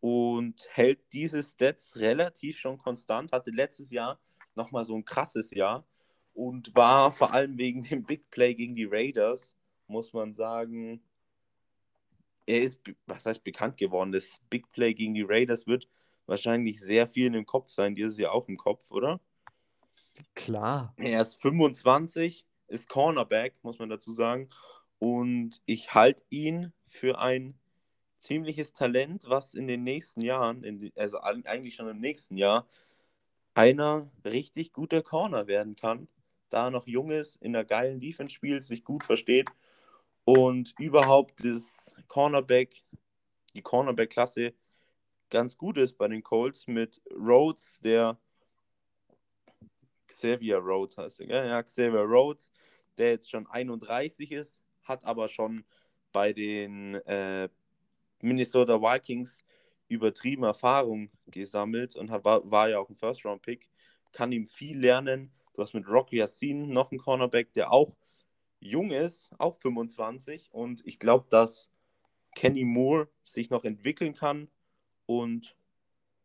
[0.00, 3.32] und hält diese Stats relativ schon konstant.
[3.32, 4.18] Hatte letztes Jahr
[4.54, 5.86] nochmal so ein krasses Jahr
[6.32, 11.02] und war vor allem wegen dem Big Play gegen die Raiders, muss man sagen,
[12.48, 15.86] er ist, was heißt bekannt geworden, das Big Play gegen die Raiders wird
[16.24, 19.20] wahrscheinlich sehr viel im Kopf sein, dieses Jahr auch im Kopf, oder?
[20.34, 20.94] Klar.
[20.96, 24.48] Er ist 25, ist Cornerback, muss man dazu sagen.
[24.98, 27.58] Und ich halte ihn für ein
[28.16, 32.66] ziemliches Talent, was in den nächsten Jahren, in, also eigentlich schon im nächsten Jahr,
[33.52, 36.08] einer richtig guter Corner werden kann,
[36.48, 39.50] da er noch jung ist, in einer geilen Defense spielt, sich gut versteht
[40.28, 42.84] und überhaupt das Cornerback,
[43.54, 44.52] die Cornerback-Klasse
[45.30, 48.18] ganz gut ist bei den Colts mit Rhodes, der
[50.06, 52.52] Xavier Rhodes heißt er, ja, Xavier Rhodes,
[52.98, 55.64] der jetzt schon 31 ist, hat aber schon
[56.12, 57.48] bei den äh,
[58.20, 59.46] Minnesota Vikings
[59.88, 63.70] übertrieben Erfahrung gesammelt und war, war ja auch ein First-Round-Pick,
[64.12, 65.32] kann ihm viel lernen.
[65.54, 67.96] Du hast mit Rocky Yassin noch einen Cornerback, der auch
[68.60, 70.50] jung ist, auch 25.
[70.52, 71.70] Und ich glaube, dass
[72.34, 74.48] Kenny Moore sich noch entwickeln kann
[75.06, 75.56] und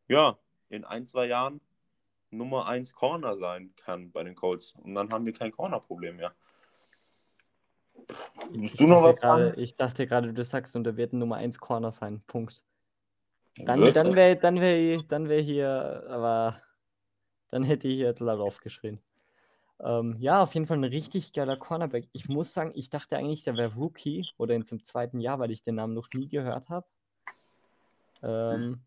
[0.07, 0.37] ja,
[0.69, 1.61] in ein, zwei Jahren
[2.29, 4.73] Nummer 1 Corner sein kann bei den Colts.
[4.83, 6.33] Und dann haben wir kein Corner-Problem mehr.
[8.51, 9.53] Willst du noch was sagen?
[9.57, 12.21] Ich dachte gerade, du sagst, und er wird Nummer 1 Corner sein.
[12.27, 12.63] Punkt.
[13.55, 16.59] Dann, dann wäre dann wär, dann wär hier, aber
[17.49, 18.99] dann hätte ich jetzt laut aufgeschrien.
[19.83, 22.07] Ähm, ja, auf jeden Fall ein richtig geiler Cornerback.
[22.13, 25.51] Ich muss sagen, ich dachte eigentlich, der wäre Rookie oder in seinem zweiten Jahr, weil
[25.51, 26.87] ich den Namen noch nie gehört habe.
[28.21, 28.81] Ähm,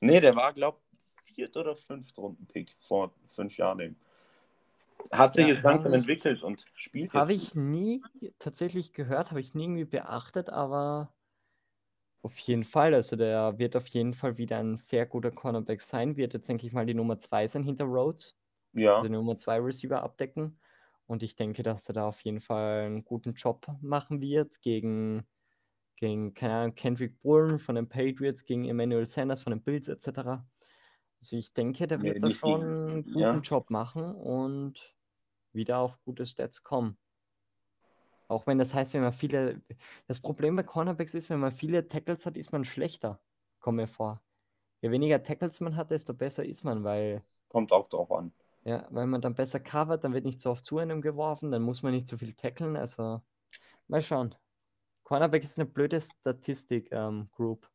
[0.00, 3.96] nee, der war, glaube ich, viert oder fünft Runden-Pick vor fünf Jahren.
[5.10, 7.14] Hat sich ja, jetzt langsam entwickelt und spielt jetzt.
[7.14, 8.00] Habe ich nie
[8.38, 11.12] tatsächlich gehört, habe ich nie irgendwie beachtet, aber
[12.22, 12.94] auf jeden Fall.
[12.94, 16.16] Also der wird auf jeden Fall wieder ein sehr guter Cornerback sein.
[16.16, 18.36] Wird jetzt, denke ich mal, die Nummer 2 sein hinter Rhodes.
[18.74, 18.96] Ja.
[18.96, 20.58] Also Nummer 2 Receiver abdecken.
[21.06, 25.26] Und ich denke, dass er da auf jeden Fall einen guten Job machen wird gegen,
[25.96, 30.08] gegen keine Ahnung, Kendrick Bourne von den Patriots, gegen Emmanuel Sanders von den Bills etc.
[31.20, 33.36] Also ich denke, der wird nee, da schon einen guten ja.
[33.38, 34.94] Job machen und
[35.52, 36.96] wieder auf gute Stats kommen.
[38.28, 39.60] Auch wenn das heißt, wenn man viele.
[40.06, 43.20] Das Problem bei Cornerbacks ist, wenn man viele Tackles hat, ist man schlechter.
[43.60, 44.22] Kommt mir vor.
[44.80, 47.22] Je weniger Tackles man hat, desto besser ist man, weil.
[47.48, 48.32] Kommt auch drauf an.
[48.64, 51.62] Ja, weil man dann besser covert, dann wird nicht so oft zu einem geworfen, dann
[51.62, 52.76] muss man nicht so viel tackeln.
[52.76, 53.20] Also,
[53.88, 54.34] mal schauen.
[55.02, 57.68] Cornerback ist eine blöde Statistik-Group.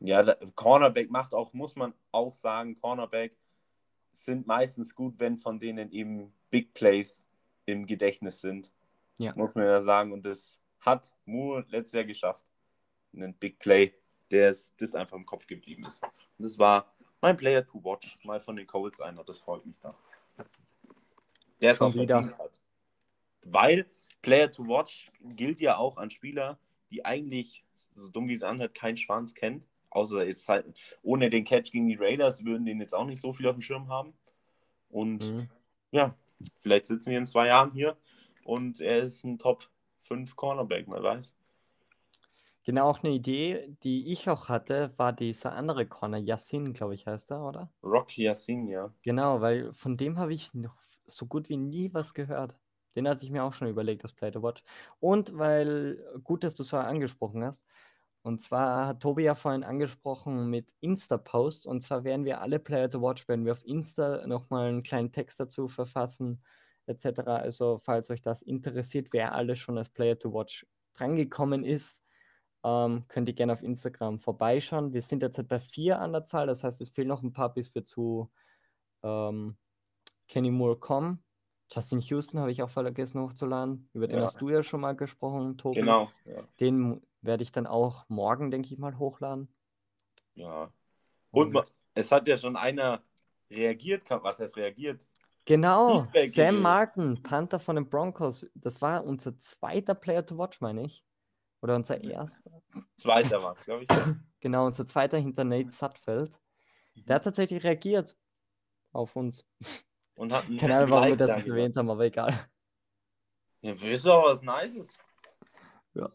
[0.00, 3.36] Ähm, ja, Cornerback macht auch, muss man auch sagen, Cornerback
[4.10, 7.28] sind meistens gut, wenn von denen eben Big Plays
[7.66, 8.72] im Gedächtnis sind.
[9.18, 9.32] Ja.
[9.36, 10.12] Muss man ja sagen.
[10.12, 12.46] Und das hat Moore letztes Jahr geschafft.
[13.14, 13.94] Einen Big Play,
[14.30, 16.02] der ist, das einfach im Kopf geblieben ist.
[16.02, 16.92] Und das war
[17.22, 19.24] mein Player to watch, mal von den Colts einer.
[19.24, 19.94] Das freut mich da.
[21.62, 22.26] Der ist auch wieder.
[22.26, 22.58] Hat.
[23.44, 23.86] Weil
[24.20, 26.58] Player to watch gilt ja auch an Spieler,
[26.90, 30.66] die eigentlich, so dumm wie es anhört, keinen Schwanz kennt außer jetzt halt,
[31.02, 33.62] ohne den Catch gegen die Raiders würden den jetzt auch nicht so viel auf dem
[33.62, 34.12] Schirm haben.
[34.88, 35.48] Und mhm.
[35.90, 36.16] ja,
[36.56, 37.96] vielleicht sitzen wir in zwei Jahren hier
[38.44, 39.68] und er ist ein Top
[40.00, 41.36] 5 Cornerback, man weiß.
[42.64, 47.06] Genau, auch eine Idee, die ich auch hatte, war dieser andere Corner, Yassin, glaube ich,
[47.06, 47.72] heißt er, oder?
[47.84, 48.92] Rocky Yassin, ja.
[49.02, 52.56] Genau, weil von dem habe ich noch so gut wie nie was gehört.
[52.94, 54.62] Den hatte ich mir auch schon überlegt, das Play to Watch.
[55.00, 57.66] Und weil, gut, dass du es vorher angesprochen hast,
[58.22, 61.66] und zwar hat Tobi ja vorhin angesprochen mit Insta-Posts.
[61.66, 65.10] Und zwar werden wir alle Player to Watch, werden wir auf Insta nochmal einen kleinen
[65.10, 66.44] Text dazu verfassen,
[66.86, 67.38] etc.
[67.38, 72.01] Also, falls euch das interessiert, wer alles schon als Player to Watch drangekommen ist,
[72.64, 74.92] ähm, könnt ihr gerne auf Instagram vorbeischauen.
[74.92, 77.52] Wir sind derzeit bei vier an der Zahl, das heißt, es fehlen noch ein paar,
[77.52, 78.30] bis wir zu
[79.02, 79.56] ähm,
[80.28, 81.22] Kenny Moore kommen.
[81.70, 83.88] Justin Houston habe ich auch vergessen hochzuladen.
[83.94, 84.24] Über den ja.
[84.24, 85.80] hast du ja schon mal gesprochen, Tobi.
[85.80, 86.10] Genau.
[86.26, 86.42] Ja.
[86.60, 89.48] Den werde ich dann auch morgen, denke ich mal, hochladen.
[90.34, 90.70] Ja.
[91.30, 93.02] Und, Und es hat ja schon einer
[93.50, 95.06] reagiert, was heißt reagiert?
[95.44, 96.62] Genau, Feedback Sam gegeben.
[96.62, 98.46] Martin, Panther von den Broncos.
[98.54, 101.04] Das war unser zweiter Player to watch, meine ich.
[101.62, 102.50] Oder unser erster.
[102.96, 103.88] Zweiter war es, glaube ich.
[104.40, 106.38] genau, unser zweiter hinter Nate Sutfeld.
[106.94, 108.16] Der hat tatsächlich reagiert.
[108.92, 109.46] auf uns.
[110.16, 112.32] Und hat Keine Ahnung, warum wir das da nicht erwähnt haben, aber egal.
[113.62, 114.98] Ja, willst du auch was Nices?
[115.94, 116.10] Ja.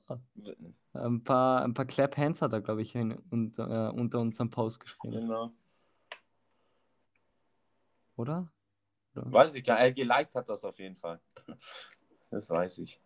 [0.93, 4.49] Ein paar, ein paar Clap Hands hat er, glaube ich, hin, unter, äh, unter unserem
[4.49, 5.51] Post geschrieben, Genau.
[8.15, 8.51] oder?
[9.15, 9.31] oder?
[9.31, 9.83] Weiß ich gar nicht.
[9.83, 11.21] Er geliked hat das auf jeden Fall.
[12.29, 12.99] Das weiß ich.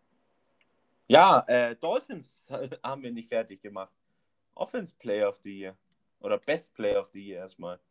[1.12, 2.48] Ja, äh, Dolphins
[2.84, 3.92] haben wir nicht fertig gemacht.
[4.56, 5.76] Offense Player of the Year.
[6.22, 7.82] Oder Best Player of the Year erstmal.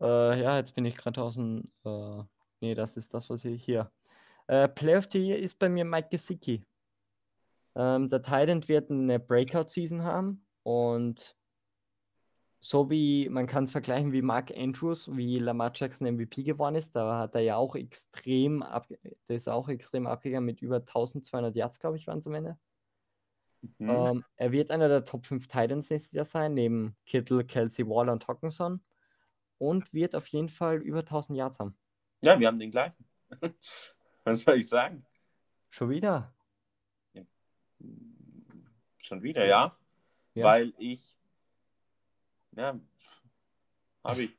[0.00, 1.68] Äh, ja, jetzt bin ich gerade außen.
[1.84, 2.22] Äh,
[2.60, 3.90] nee, das ist das, was ich hier.
[4.46, 6.64] Äh, Play of the Year ist bei mir Mike Gesicki.
[7.74, 11.36] Ähm, der Titan wird eine Breakout-Season haben und
[12.60, 16.94] so wie man kann es vergleichen wie Mark Andrews, wie Lamar Jackson MVP geworden ist,
[16.94, 18.88] da hat er ja auch extrem ab,
[19.28, 22.58] der ist auch extrem abgegangen mit über 1200 Yards, glaube ich, waren es am Ende.
[23.78, 23.90] Mhm.
[23.90, 28.12] Ähm, er wird einer der Top 5 Titans nächstes Jahr sein, neben Kittle, Kelsey, Waller
[28.12, 28.80] und Hawkinson.
[29.58, 31.76] Und wird auf jeden Fall über 1000 Yards haben.
[32.22, 33.04] Ja, wir haben den gleichen.
[34.24, 35.04] Was soll ich sagen?
[35.68, 36.34] Schon wieder.
[38.98, 39.76] Schon wieder, ja.
[40.34, 40.44] Ja.
[40.44, 41.16] Weil ich,
[42.52, 42.78] ja,
[44.04, 44.30] habe ich,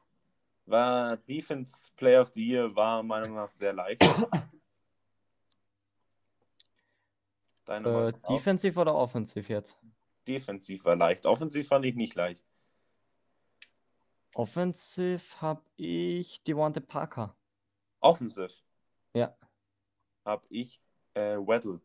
[0.66, 4.02] war Defense Player of the Year, war meiner Meinung nach sehr leicht.
[7.68, 9.78] Äh, defensiv oder offensiv jetzt?
[10.28, 11.26] Defensiv war leicht.
[11.26, 12.46] Offensiv fand ich nicht leicht.
[14.36, 17.36] Offensiv habe ich Devonte Parker.
[18.00, 18.64] Offensiv
[19.14, 19.36] Ja.
[20.26, 20.82] habe ich
[21.14, 21.82] äh, Weddle.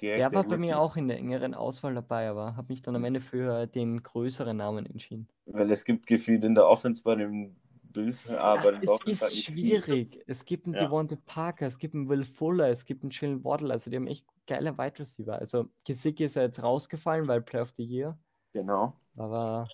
[0.00, 2.94] Direkt Der war bei mir auch in der engeren Auswahl dabei, aber habe mich dann
[2.94, 5.28] am Ende für den größeren Namen entschieden.
[5.46, 9.46] Weil es gibt gefühlt in der Offense bei den Bills, aber Ja, es ist nicht
[9.46, 9.82] viel.
[9.82, 10.22] schwierig.
[10.26, 10.82] Es gibt einen Ja.
[10.84, 13.72] Devonte Parker, es gibt einen Will Fuller, es gibt einen Jalen Waddle.
[13.72, 15.38] Also die haben echt geile Wide Receiver.
[15.38, 18.16] Also Gesicki ist ja jetzt rausgefallen, weil Play of the Year.
[18.52, 18.94] Genau.
[19.16, 19.68] Aber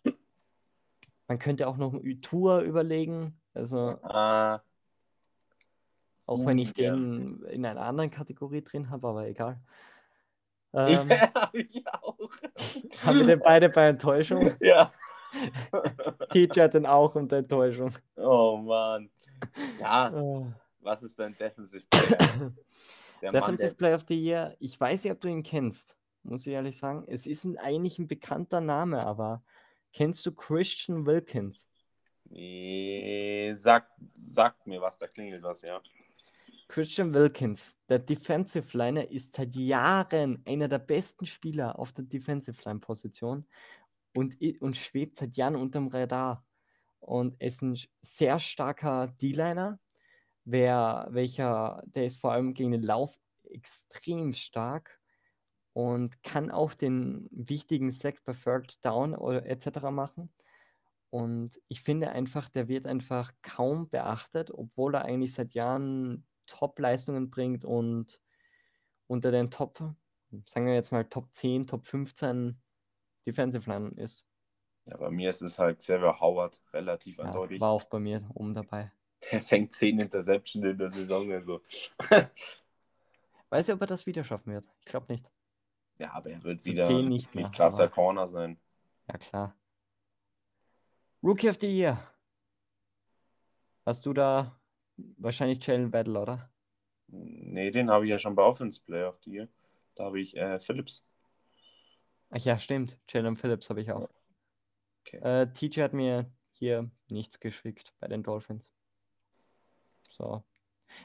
[1.29, 3.39] man könnte auch noch einen Tour überlegen.
[3.53, 4.59] Also Äh,
[6.27, 6.93] auch wenn ich ja.
[6.95, 9.61] den in einer anderen Kategorie drin habe, aber egal.
[10.75, 12.19] Ähm, habe ich auch.
[13.05, 14.53] haben wir denn beide bei Enttäuschung?
[14.61, 14.93] Ja.
[16.31, 17.91] TJ hat den auch unter Enttäuschung.
[18.17, 19.11] Oh Mann.
[19.81, 22.53] Ja, Äh, was ist dein Defensive Player?
[23.23, 26.47] Der Defensive Mann, Player of the Year, ich weiß nicht, ob du ihn kennst, muss
[26.47, 27.05] ich ehrlich sagen.
[27.09, 29.43] Es ist ein, eigentlich ein bekannter Name, aber
[29.93, 31.67] kennst du Christian Wilkins?
[32.31, 35.81] nee, sag, sagt mir was, da klingelt was, ja.
[36.75, 42.61] Christian Wilkins, der Defensive Liner, ist seit Jahren einer der besten Spieler auf der Defensive
[42.65, 43.47] Line Position
[44.17, 46.45] und, und schwebt seit Jahren unterm Radar.
[46.99, 49.79] Und ist ein sehr starker D-Liner,
[50.45, 54.99] wer, welcher, der ist vor allem gegen den Lauf extrem stark
[55.75, 59.93] und kann auch den wichtigen Sack bei Third Down oder etc.
[59.93, 60.29] machen.
[61.11, 67.31] Und ich finde einfach, der wird einfach kaum beachtet, obwohl er eigentlich seit Jahren Top-Leistungen
[67.31, 68.21] bringt und
[69.07, 69.79] unter den Top,
[70.47, 72.61] sagen wir jetzt mal Top 10, Top 15
[73.27, 74.25] Defensive Line ist.
[74.87, 77.61] Ja, bei mir ist es halt Xavier Howard relativ Ja, eindeutig.
[77.61, 78.93] war auch bei mir oben dabei.
[79.33, 81.33] Der fängt 10 Interception in der Saison.
[81.33, 81.63] Also.
[83.49, 84.67] Weiß ich, ob er das wieder schaffen wird.
[84.81, 85.31] Ich glaube nicht.
[85.99, 88.59] ja, aber er wird wieder 10 ein nicht mehr, krasser Corner sein.
[89.09, 89.57] Ja, klar.
[91.23, 91.99] Rookie of the Year.
[93.87, 94.59] Hast du da
[94.97, 96.51] wahrscheinlich Jalen Battle, oder?
[97.09, 99.49] Nee, den habe ich ja schon bei Offense Player of the Year.
[99.95, 101.07] Da habe ich äh, Phillips.
[102.31, 102.99] Ach ja, stimmt.
[103.09, 104.09] Jalen Phillips habe ich auch.
[105.01, 105.19] Okay.
[105.19, 108.73] Äh, TJ hat mir hier nichts geschickt bei den Dolphins.
[110.11, 110.45] So.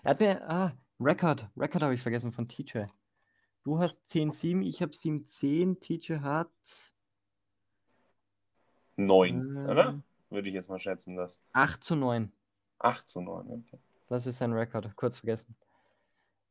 [0.04, 1.50] Er hat mir, ah, Record.
[1.58, 2.86] Record habe ich vergessen von TJ.
[3.64, 5.80] Du hast 10-7, ich habe 7-10.
[5.80, 6.50] TJ hat
[8.96, 10.02] 9, äh, oder?
[10.30, 12.32] Würde ich jetzt mal schätzen, das 8 zu 9.
[12.80, 13.66] 8 zu 9.
[13.68, 13.80] Okay.
[14.08, 15.56] Das ist sein Rekord, kurz vergessen.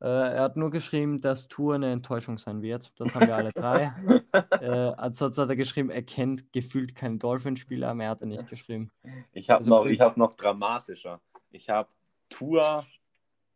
[0.00, 2.92] Äh, er hat nur geschrieben, dass Tour eine Enttäuschung sein wird.
[2.98, 3.92] Das haben wir alle drei.
[4.60, 8.90] äh, ansonsten hat er geschrieben, er kennt gefühlt keinen Dolphinspieler, mehr hat er nicht geschrieben.
[9.32, 11.20] Ich habe Also noch, ich noch dramatischer.
[11.50, 11.88] Ich habe
[12.28, 12.86] Tour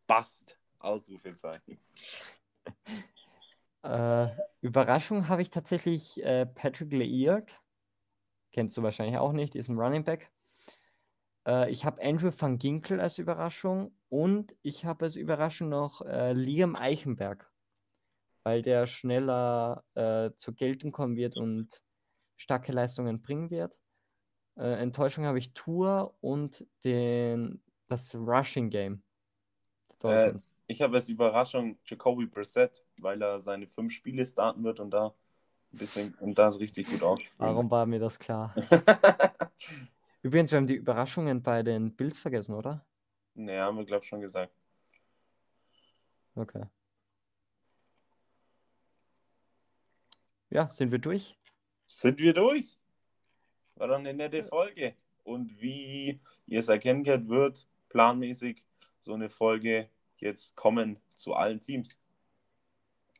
[0.08, 1.78] Bast Ausrufezeichen.
[3.84, 4.28] Äh,
[4.60, 7.50] Überraschung habe ich tatsächlich äh, Patrick Leard.
[8.52, 10.31] Kennst du wahrscheinlich auch nicht, ist ein Running Back.
[11.46, 16.32] Äh, ich habe Andrew van Ginkel als Überraschung und ich habe als Überraschung noch äh,
[16.32, 17.50] Liam Eichenberg,
[18.42, 21.82] weil der schneller äh, zur Geltung kommen wird und
[22.36, 23.78] starke Leistungen bringen wird.
[24.56, 29.02] Äh, Enttäuschung habe ich Tour und den, das Rushing Game.
[30.02, 30.34] Äh.
[30.68, 35.14] Ich habe als Überraschung Jacoby Brissett, weil er seine fünf Spiele starten wird und da
[35.72, 37.34] ein bisschen und da ist richtig gut ausspielt.
[37.36, 38.54] Warum war mir das klar?
[40.22, 42.86] Übrigens, wir haben die Überraschungen bei den Bills vergessen, oder?
[43.34, 44.54] Ne, haben wir, glaube ich, schon gesagt.
[46.34, 46.64] Okay.
[50.50, 51.36] Ja, sind wir durch?
[51.86, 52.78] Sind wir durch?
[53.74, 54.94] War dann eine nette Folge.
[55.24, 58.64] Und wie ihr es erkennen könnt, wird planmäßig
[59.00, 62.00] so eine Folge jetzt kommen zu allen Teams.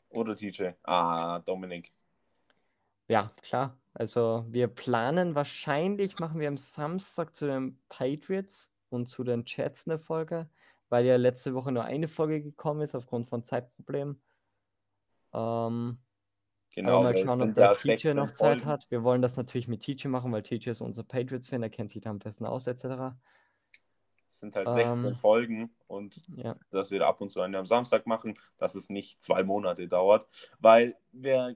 [0.08, 0.70] Oder TJ?
[0.82, 1.92] Ah, Dominik.
[3.08, 3.76] Ja, klar.
[3.94, 9.86] Also wir planen wahrscheinlich, machen wir am Samstag zu den Patriots und zu den Jets
[9.86, 10.48] eine Folge,
[10.88, 14.20] weil ja letzte Woche nur eine Folge gekommen ist aufgrund von Zeitproblemen.
[15.34, 15.98] Ähm,
[16.74, 18.64] Genau, mal schauen, ob der 16 noch Zeit Folgen.
[18.66, 18.90] hat.
[18.90, 22.00] Wir wollen das natürlich mit TJ machen, weil TJ ist unser Patriots-Fan, der kennt sich
[22.00, 23.14] da am besten aus, etc.
[24.26, 27.58] Es sind halt 16 Ähm, Folgen und Ja, dass wir da ab und zu eine
[27.58, 30.26] am Samstag machen, dass es nicht zwei Monate dauert.
[30.60, 31.54] Weil wer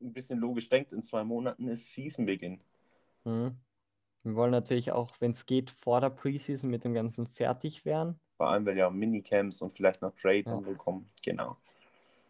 [0.00, 2.60] ein bisschen logisch denkt, in zwei Monaten ist Season-Beginn.
[3.24, 3.56] mhm.
[4.22, 8.20] Wir wollen natürlich auch, wenn es geht, vor der Preseason mit dem Ganzen fertig werden.
[8.36, 10.56] Vor allem, weil ja Minicamps und vielleicht noch Trades Ja.
[10.56, 11.10] und so kommen.
[11.24, 11.56] Genau.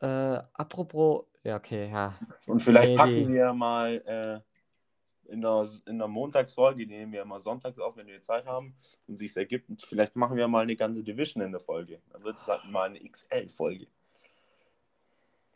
[0.01, 2.17] Äh, apropos, ja, okay, ja.
[2.47, 7.41] Und vielleicht packen wir mal äh, in, der, in der Montagsfolge, die nehmen wir mal
[7.41, 8.75] sonntags auf, wenn wir Zeit haben
[9.07, 9.69] und sich ergibt.
[9.69, 12.01] Und vielleicht machen wir mal eine ganze Division in der Folge.
[12.11, 13.87] Dann wird es halt mal eine XL-Folge.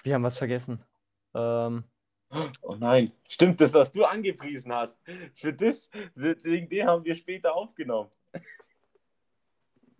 [0.02, 0.82] Wir haben was vergessen.
[1.34, 1.84] Ähm,
[2.62, 4.98] Oh nein, stimmt das, was du angepriesen hast?
[5.32, 8.10] Für das, wegen dem haben wir später aufgenommen.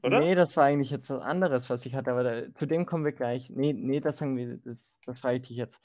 [0.03, 0.20] Oder?
[0.20, 3.05] Nee, das war eigentlich jetzt was anderes, was ich hatte, aber da, zu dem kommen
[3.05, 3.49] wir gleich.
[3.49, 5.80] Nee, nee, das sagen wir, das, das frage ich dich jetzt.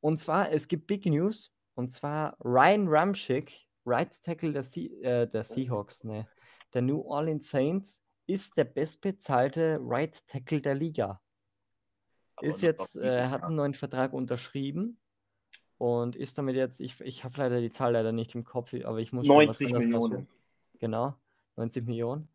[0.00, 5.26] Und zwar, es gibt Big News, und zwar Ryan Ramchick, Right Tackle der, Se äh,
[5.26, 6.28] der Seahawks, ne,
[6.72, 11.20] der New Orleans Saints, ist der bestbezahlte Right Tackle der Liga.
[12.36, 14.98] Aber Ist jetzt, äh, hat einen neuen Vertrag unterschrieben
[15.78, 18.98] und ist damit jetzt, ich, ich habe leider die Zahl leider nicht im Kopf, aber
[18.98, 20.12] ich muss schon was 90 anderes Millionen.
[20.12, 20.28] raussuchen.
[20.78, 21.14] Genau,
[21.56, 22.28] 90 Millionen.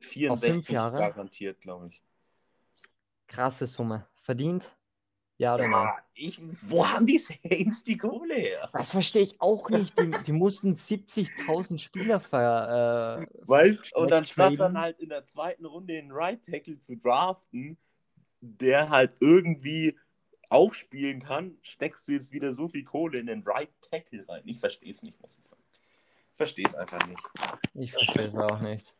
[0.00, 0.98] 64 Jahre?
[0.98, 2.02] garantiert, glaube ich.
[3.26, 4.06] Krasse Summe.
[4.16, 4.74] Verdient?
[5.38, 5.84] Ja oder nein?
[5.84, 8.70] Ja, ich, wo haben die Saints die Kohle her?
[8.72, 9.96] Das verstehe ich auch nicht.
[9.98, 13.20] Die, die mussten 70.000 Spieler ver.
[13.22, 16.96] Äh, Weißt und dann statt dann halt in der zweiten Runde den Right Tackle zu
[16.96, 17.78] draften,
[18.40, 19.96] der halt irgendwie
[20.50, 24.42] auch spielen kann, steckst du jetzt wieder so viel Kohle in den Right Tackle rein.
[24.46, 25.62] Ich verstehe es nicht, muss ich sagen.
[26.30, 27.20] Ich verstehe es einfach nicht.
[27.74, 28.94] ich verstehe es auch nicht.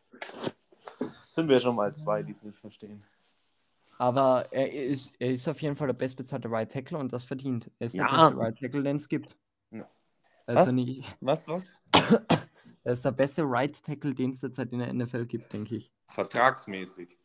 [1.23, 3.03] Sind wir schon mal zwei, die es nicht verstehen.
[3.97, 7.69] Aber er ist, er ist auf jeden Fall der bestbezahlte Right Tackle und das verdient.
[7.79, 8.07] Er ist Ja.
[8.07, 9.37] der beste Right Tackle, den es gibt.
[9.71, 9.89] Ja.
[10.45, 10.71] Also Was?
[10.75, 11.79] nicht, Was, was?
[12.83, 15.91] er ist der beste Right Tackle, den es derzeit in der NFL gibt, denke ich.
[16.07, 17.17] Vertragsmäßig.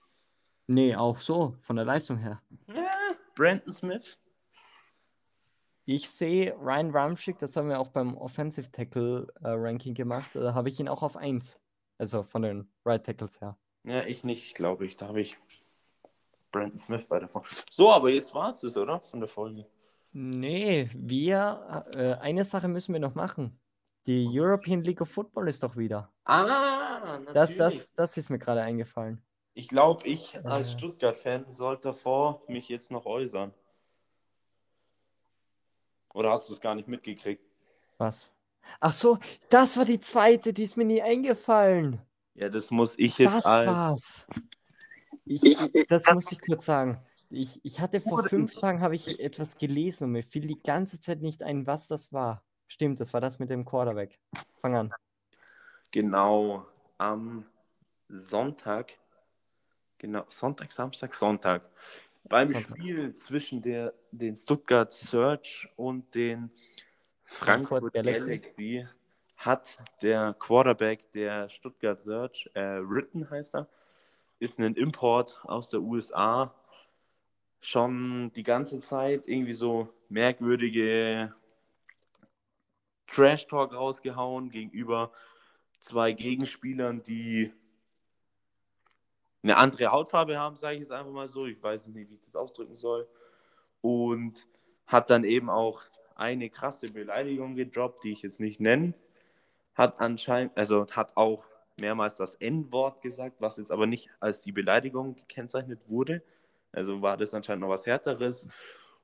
[0.66, 2.40] Nee, auch so, von der Leistung her.
[2.74, 2.83] Ja,
[3.34, 4.18] Brandon Smith.
[5.86, 10.54] Ich sehe Ryan Ramchick, das haben wir auch beim Offensive Tackle äh, Ranking gemacht, da
[10.54, 11.58] habe ich ihn auch auf 1.
[11.98, 13.56] Also von den Right Tackles her.
[13.84, 14.96] Ja, ich nicht, glaube ich.
[14.96, 15.36] Da habe ich
[16.50, 17.44] Brandon Smith weiter vor.
[17.70, 19.00] So, aber jetzt war es das, oder?
[19.00, 19.66] Von der Folge.
[20.12, 23.58] Nee, wir, äh, eine Sache müssen wir noch machen.
[24.06, 26.12] Die European League of Football ist doch wieder.
[26.24, 27.34] Ah, natürlich.
[27.34, 29.22] Das, das, das ist mir gerade eingefallen.
[29.54, 30.78] Ich glaube, ich als Äh.
[30.78, 33.54] Stuttgart-Fan sollte davor mich jetzt noch äußern.
[36.12, 37.44] Oder hast du es gar nicht mitgekriegt?
[37.98, 38.30] Was?
[38.80, 39.18] Ach so,
[39.50, 42.00] das war die zweite, die ist mir nie eingefallen.
[42.34, 43.66] Ja, das muss ich jetzt Das als.
[43.68, 44.26] war's.
[45.24, 47.02] Ich, ich, das muss ich kurz sagen.
[47.30, 51.00] Ich, ich hatte vor fünf Tagen habe ich etwas gelesen und mir fiel die ganze
[51.00, 52.44] Zeit nicht ein, was das war.
[52.66, 54.18] Stimmt, das war das mit dem Quarterback.
[54.60, 54.94] Fang an.
[55.90, 56.66] Genau,
[56.98, 57.46] am
[58.08, 58.98] Sonntag,
[60.04, 61.70] genau, Sonntag, Samstag, Sonntag,
[62.24, 62.76] beim Sonntag.
[62.76, 66.50] Spiel zwischen der, den Stuttgart Search und den
[67.22, 68.28] Frankfurt Frankfurt Galaxy.
[68.28, 68.88] Galaxy
[69.36, 73.68] hat der Quarterback der Stuttgart Search, äh, Ritten heißt er,
[74.38, 76.54] ist ein Import aus der USA,
[77.60, 81.34] schon die ganze Zeit irgendwie so merkwürdige
[83.06, 85.12] Trash-Talk rausgehauen gegenüber
[85.80, 87.52] zwei Gegenspielern, die
[89.44, 91.46] eine andere Hautfarbe haben, sage ich jetzt einfach mal so.
[91.46, 93.06] Ich weiß nicht, wie ich das ausdrücken soll.
[93.82, 94.48] Und
[94.86, 95.82] hat dann eben auch
[96.16, 98.94] eine krasse Beleidigung gedroppt, die ich jetzt nicht nenne.
[99.74, 101.44] Hat anscheinend, also hat auch
[101.78, 106.22] mehrmals das N-Wort gesagt, was jetzt aber nicht als die Beleidigung gekennzeichnet wurde.
[106.72, 108.48] Also war das anscheinend noch was Härteres.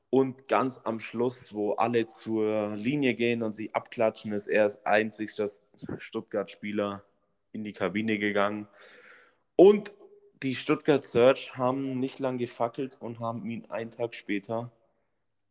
[0.09, 4.85] Und ganz am Schluss, wo alle zur Linie gehen und sich abklatschen, ist er als
[4.87, 5.63] einzig das
[5.99, 7.05] Stuttgart-Spieler
[7.53, 8.69] in die Kabine gegangen.
[9.55, 9.93] Und
[10.43, 14.71] die Stuttgart Search haben nicht lang gefackelt und haben ihn einen Tag später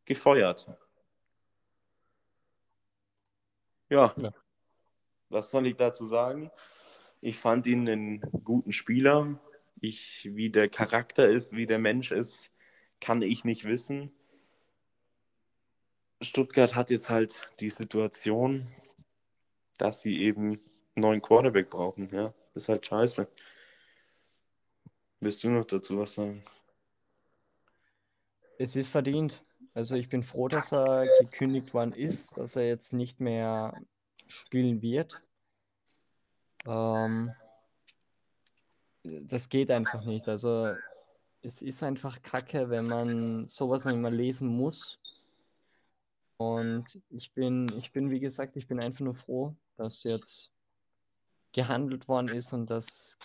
[0.05, 0.67] gefeuert.
[3.89, 4.31] Ja, Ja.
[5.29, 6.51] was soll ich dazu sagen?
[7.21, 9.39] Ich fand ihn einen guten Spieler.
[9.81, 12.51] Ich, wie der Charakter ist, wie der Mensch ist,
[12.99, 14.11] kann ich nicht wissen.
[16.21, 18.67] Stuttgart hat jetzt halt die Situation,
[19.77, 20.61] dass sie eben einen
[20.95, 22.09] neuen Quarterback brauchen.
[22.09, 23.29] Ja, das ist halt scheiße.
[25.21, 26.43] Willst du noch dazu was sagen?
[28.57, 29.43] Es ist verdient.
[29.73, 33.73] Also ich bin froh, dass er gekündigt worden ist, dass er jetzt nicht mehr
[34.27, 35.21] spielen wird.
[36.65, 37.33] Ähm,
[39.03, 40.27] das geht einfach nicht.
[40.27, 40.73] Also
[41.41, 44.99] es ist einfach kacke, wenn man sowas noch immer lesen muss.
[46.37, 50.51] Und ich bin, ich bin, wie gesagt, ich bin einfach nur froh, dass jetzt
[51.51, 53.17] gehandelt worden ist und dass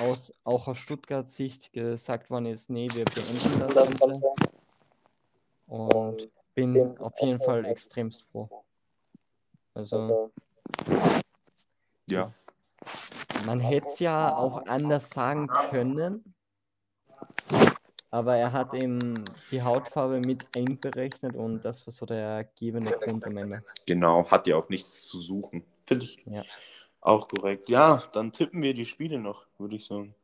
[0.00, 4.20] aus, auch aus Stuttgart Sicht gesagt worden ist, nee, wir beenden das Ganze.
[5.66, 8.48] Und bin auf jeden Fall extremst froh.
[9.74, 10.32] Also,
[12.08, 12.22] Ja.
[12.22, 12.46] das,
[13.46, 16.34] man hätte es ja auch anders sagen können,
[18.10, 23.24] aber er hat eben die Hautfarbe mit einberechnet und das war so der gebende Grund
[23.26, 23.62] am Ende.
[23.86, 25.62] Genau, hat ja auch nichts zu suchen.
[25.84, 26.42] Finde ich Ja.
[27.00, 27.68] Auch korrekt.
[27.68, 30.14] Ja, dann tippen wir die Spiele noch, würde ich sagen.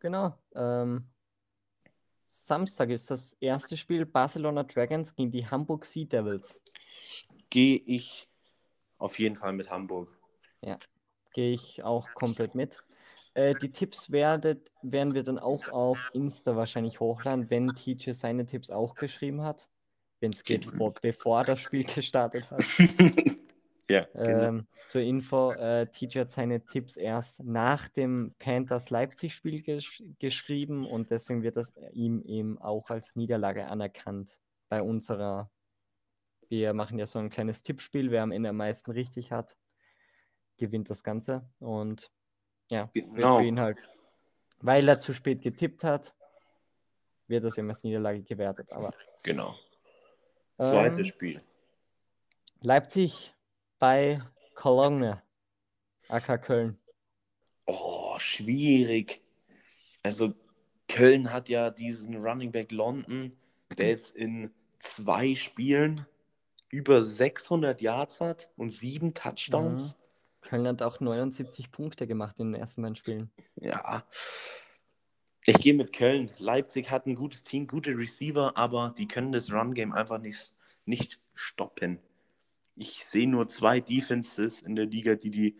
[0.00, 0.38] Genau.
[0.54, 1.08] Ähm,
[2.28, 6.58] Samstag ist das erste Spiel Barcelona Dragons gegen die Hamburg Sea Devils.
[7.50, 8.28] Gehe ich
[8.98, 10.18] auf jeden Fall mit Hamburg.
[11.32, 12.82] Gehe ich auch komplett mit.
[13.34, 18.46] Äh, die Tipps werdet, werden wir dann auch auf Insta wahrscheinlich hochladen, wenn TJ seine
[18.46, 19.68] Tipps auch geschrieben hat.
[20.20, 22.64] Wenn es geht, vor, bevor das Spiel gestartet hat.
[23.90, 24.42] ja, genau.
[24.42, 31.10] Ähm, zur Info, äh, TJ hat seine Tipps erst nach dem Panthers-Leipzig-Spiel gesch geschrieben und
[31.10, 35.50] deswegen wird das ihm eben auch als Niederlage anerkannt bei unserer.
[36.48, 39.56] Wir machen ja so ein kleines Tippspiel, wer am Ende am meisten richtig hat,
[40.56, 41.46] gewinnt das Ganze.
[41.58, 42.10] Und
[42.70, 43.38] ja, Genau.
[43.38, 43.76] für ihn halt,
[44.60, 46.14] weil er zu spät getippt hat,
[47.26, 48.72] wird das ihm als Niederlage gewertet.
[48.72, 49.54] Aber Genau.
[50.56, 51.42] Zweites ähm, Spiel.
[52.60, 53.34] Leipzig
[53.78, 54.18] bei
[54.54, 55.22] Cologne,
[56.08, 56.78] AK Köln.
[57.66, 59.22] Oh, schwierig.
[60.02, 60.34] Also
[60.88, 63.36] Köln hat ja diesen Running Back London,
[63.76, 66.06] der jetzt in zwei Spielen
[66.70, 69.96] über 600 Yards hat und sieben Touchdowns.
[70.40, 73.30] Köln hat auch 79 Punkte gemacht in den ersten beiden Spielen.
[73.56, 74.04] Ja.
[75.44, 76.30] Ich gehe mit Köln.
[76.38, 80.52] Leipzig hat ein gutes Team, gute Receiver, aber die können das Run-Game einfach nicht,
[80.84, 82.00] nicht stoppen.
[82.78, 85.56] Ich sehe nur zwei Defenses in der Liga, die die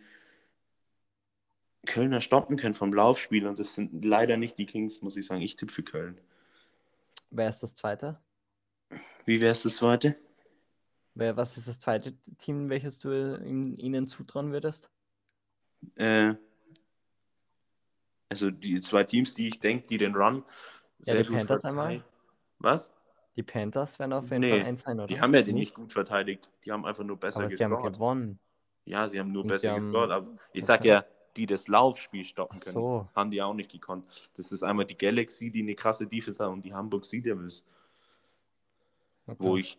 [1.85, 5.41] Kölner stoppen können vom Laufspiel und das sind leider nicht die Kings, muss ich sagen.
[5.41, 6.19] Ich tippe für Köln.
[7.29, 8.19] Wer ist das zweite?
[9.25, 10.15] Wie wäre es das zweite?
[11.13, 14.89] Wer, was ist das zweite Team, welches du in, ihnen zutrauen würdest?
[15.95, 16.35] Äh,
[18.29, 20.43] also die zwei Teams, die ich denke, die den Run
[20.99, 21.79] Ja, sehr gut verteidigen.
[21.79, 22.03] einmal.
[22.59, 22.91] Was?
[23.39, 25.05] Die Panthers werden auf jeden Nee, Fall eins sein, oder?
[25.05, 26.51] Die haben ja den nicht gut verteidigt.
[26.65, 27.93] Die haben einfach nur besser Aber sie haben gescored.
[27.93, 28.37] gewonnen.
[28.83, 30.61] Ja, sie haben nur Und besser haben- gescored, aber ich okay.
[30.61, 31.05] sag ja,
[31.37, 33.07] die das Laufspiel stoppen können, so.
[33.15, 34.03] haben die auch nicht gekonnt.
[34.35, 37.63] Das ist einmal die Galaxy, die eine krasse Defense hat und die Hamburg Sea Devils,
[39.25, 39.37] Okay.
[39.39, 39.77] wo ich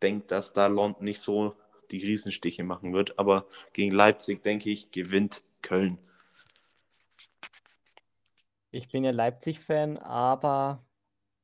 [0.00, 1.56] denke, dass da London nicht so
[1.90, 5.98] die Riesenstiche machen wird, aber gegen Leipzig, denke ich, gewinnt Köln.
[8.70, 10.84] Ich bin ja Leipzig-Fan, aber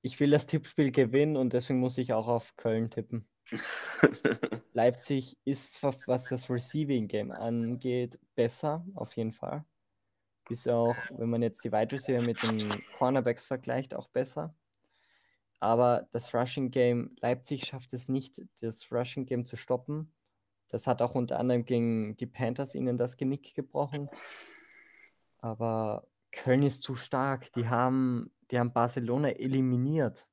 [0.02, 3.26] ich will das Tippspiel gewinnen und deswegen muss ich auch auf Köln tippen.
[4.72, 9.64] Leipzig ist zwar, was das Receiving Game angeht, besser, auf jeden Fall.
[10.48, 14.54] Ist auch, wenn man jetzt die Wide Receiver mit den Cornerbacks vergleicht, auch besser.
[15.60, 20.12] Aber das Rushing Game, Leipzig schafft es nicht, das Rushing Game zu stoppen.
[20.68, 24.08] Das hat auch unter anderem gegen die Panthers ihnen das Genick gebrochen.
[25.38, 27.52] Aber Köln ist zu stark.
[27.52, 30.26] Die haben, die haben Barcelona eliminiert.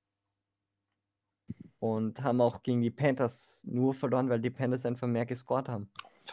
[1.79, 5.89] Und haben auch gegen die Panthers nur verloren, weil die Panthers einfach mehr gescored haben.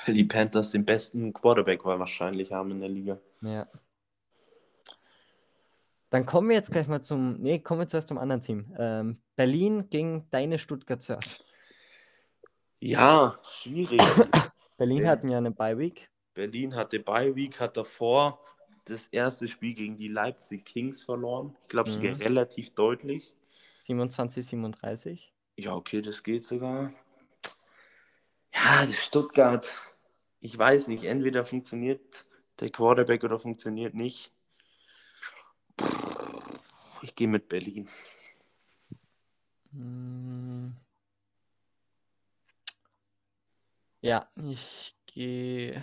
[0.07, 3.21] Weil die Panthers den besten Quarterback wahrscheinlich haben in der Liga.
[3.43, 3.67] Ja.
[6.09, 7.41] Dann kommen wir jetzt gleich mal zum.
[7.41, 8.75] Nee, kommen wir zuerst zum anderen Team.
[8.79, 11.41] Ähm, Berlin gegen deine Stuttgart Surf.
[12.81, 14.01] Ja, schwierig.
[14.79, 15.11] Berlin Ja.
[15.11, 16.09] hatten ja eine Bye Week.
[16.33, 18.41] Berlin hatte Bye Week, hat davor
[18.85, 21.57] das erste Spiel gegen die Leipzig Kings verloren.
[21.63, 22.23] Ich glaube sogar Mhm.
[22.23, 23.35] relativ deutlich.
[23.79, 25.33] 27, 37.
[25.57, 26.93] Ja, okay, das geht sogar.
[28.53, 29.67] Ja, Stuttgart.
[30.41, 32.27] Ich weiß nicht, entweder funktioniert
[32.61, 34.33] der Quarterback oder funktioniert nicht.
[37.03, 37.89] Ich gehe mit Berlin.
[39.73, 40.71] Mm.
[44.01, 45.83] Ja, ich gehe.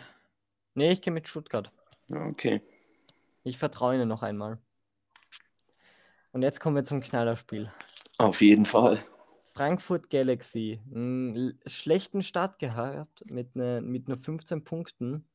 [0.76, 1.72] Nee, ich gehe mit Stuttgart.
[2.10, 2.62] Okay.
[3.44, 4.60] Ich vertraue ihnen noch einmal.
[6.32, 7.70] Und jetzt kommen wir zum Knallerspiel.
[8.18, 9.00] Auf jeden Fall.
[9.54, 10.80] Frankfurt Galaxy.
[10.94, 15.28] Einen schlechten Start gehabt mit, ne, mit nur 15 Punkten.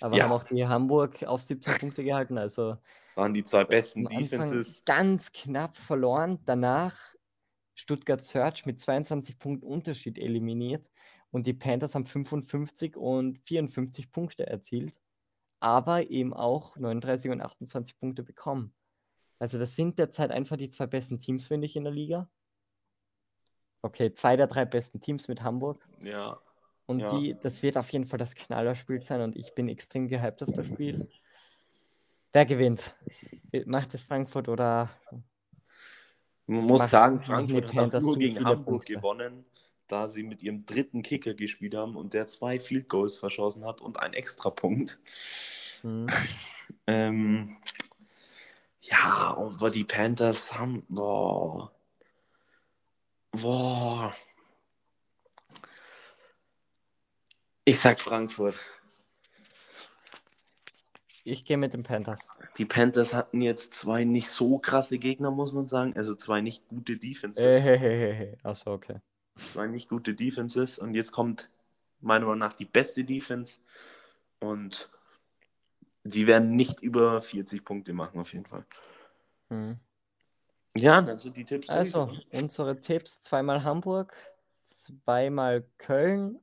[0.00, 0.24] Aber Ja.
[0.24, 2.38] haben auch die Hamburg auf 17 Punkte gehalten.
[2.38, 2.76] Also
[3.14, 4.84] Waren die zwei besten Defenses.
[4.84, 6.38] ganz knapp verloren.
[6.44, 7.14] Danach
[7.74, 10.90] Stuttgart Search mit 22 Punkten Unterschied eliminiert.
[11.30, 15.00] Und die Panthers haben 55 und 54 Punkte erzielt.
[15.60, 18.74] Aber eben auch 39 und 28 Punkte bekommen.
[19.38, 22.28] Also das sind derzeit einfach die zwei besten Teams, finde ich, in der Liga.
[23.82, 25.86] Okay, zwei der drei besten Teams mit Hamburg.
[26.02, 26.38] Ja.
[26.86, 27.18] Und Ja.
[27.18, 30.52] die, das wird auf jeden Fall das Knallerspiel sein und ich bin extrem gehypt auf
[30.52, 31.00] das Spiel.
[32.32, 32.96] Wer gewinnt?
[33.66, 34.90] Macht es Frankfurt oder
[36.46, 38.94] Man muss sagen, Frankfurt hat nur gegen Hamburg Punkte.
[38.94, 39.44] gewonnen,
[39.88, 43.80] da sie mit ihrem dritten Kicker gespielt haben und der zwei Field Goals verschossen hat
[43.80, 44.98] und einen Extrapunkt.
[45.82, 46.06] hm,
[46.88, 47.56] Ähm,
[48.80, 50.84] ja, und die Panthers haben.
[50.88, 51.72] Boah.
[53.32, 54.14] Boah.
[57.64, 58.58] Ich sag Frankfurt.
[61.24, 62.20] ich gehe mit den Panthers.
[62.56, 65.92] Die Panthers hatten jetzt zwei nicht so krasse Gegner, muss man sagen.
[65.96, 67.42] Also zwei nicht gute Defenses.
[67.42, 68.38] Hey, hey, hey, hey.
[68.44, 69.00] Achso, okay.
[69.36, 70.78] Zwei nicht gute Defenses.
[70.78, 71.50] Und jetzt kommt
[72.00, 73.60] meiner Meinung nach die beste Defense.
[74.40, 74.90] Und
[76.04, 78.64] die werden nicht über 40 Punkte machen, auf jeden Fall.
[79.50, 79.78] Hm.
[80.76, 81.68] Ja, dann sind die Tipps.
[81.68, 82.26] Also, durch.
[82.32, 84.14] unsere Tipps: zweimal Hamburg,
[84.64, 86.38] zweimal Köln,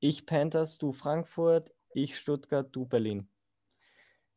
[0.00, 3.28] ich Panthers, du Frankfurt, ich Stuttgart, du Berlin.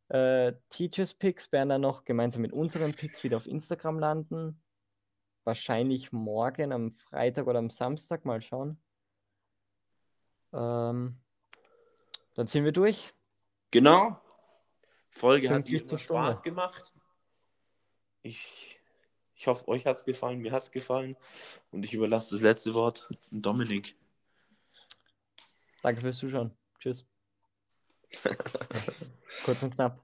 [0.09, 4.61] Äh, Teachers Picks werden dann noch gemeinsam mit unseren Picks wieder auf Instagram landen.
[5.43, 8.81] Wahrscheinlich morgen am Freitag oder am Samstag, mal schauen.
[10.53, 11.17] Ähm,
[12.35, 13.13] dann sind wir durch.
[13.71, 14.21] Genau.
[15.09, 15.99] Folge hat zur immer Stunde.
[15.99, 16.93] Spaß gemacht.
[18.21, 18.79] Ich,
[19.35, 21.15] ich hoffe, euch hat es gefallen, mir hat es gefallen.
[21.71, 23.97] Und ich überlasse das letzte Wort an Dominik.
[25.81, 26.57] Danke fürs Zuschauen.
[26.79, 27.05] Tschüss.
[29.43, 30.03] Kurz und knapp.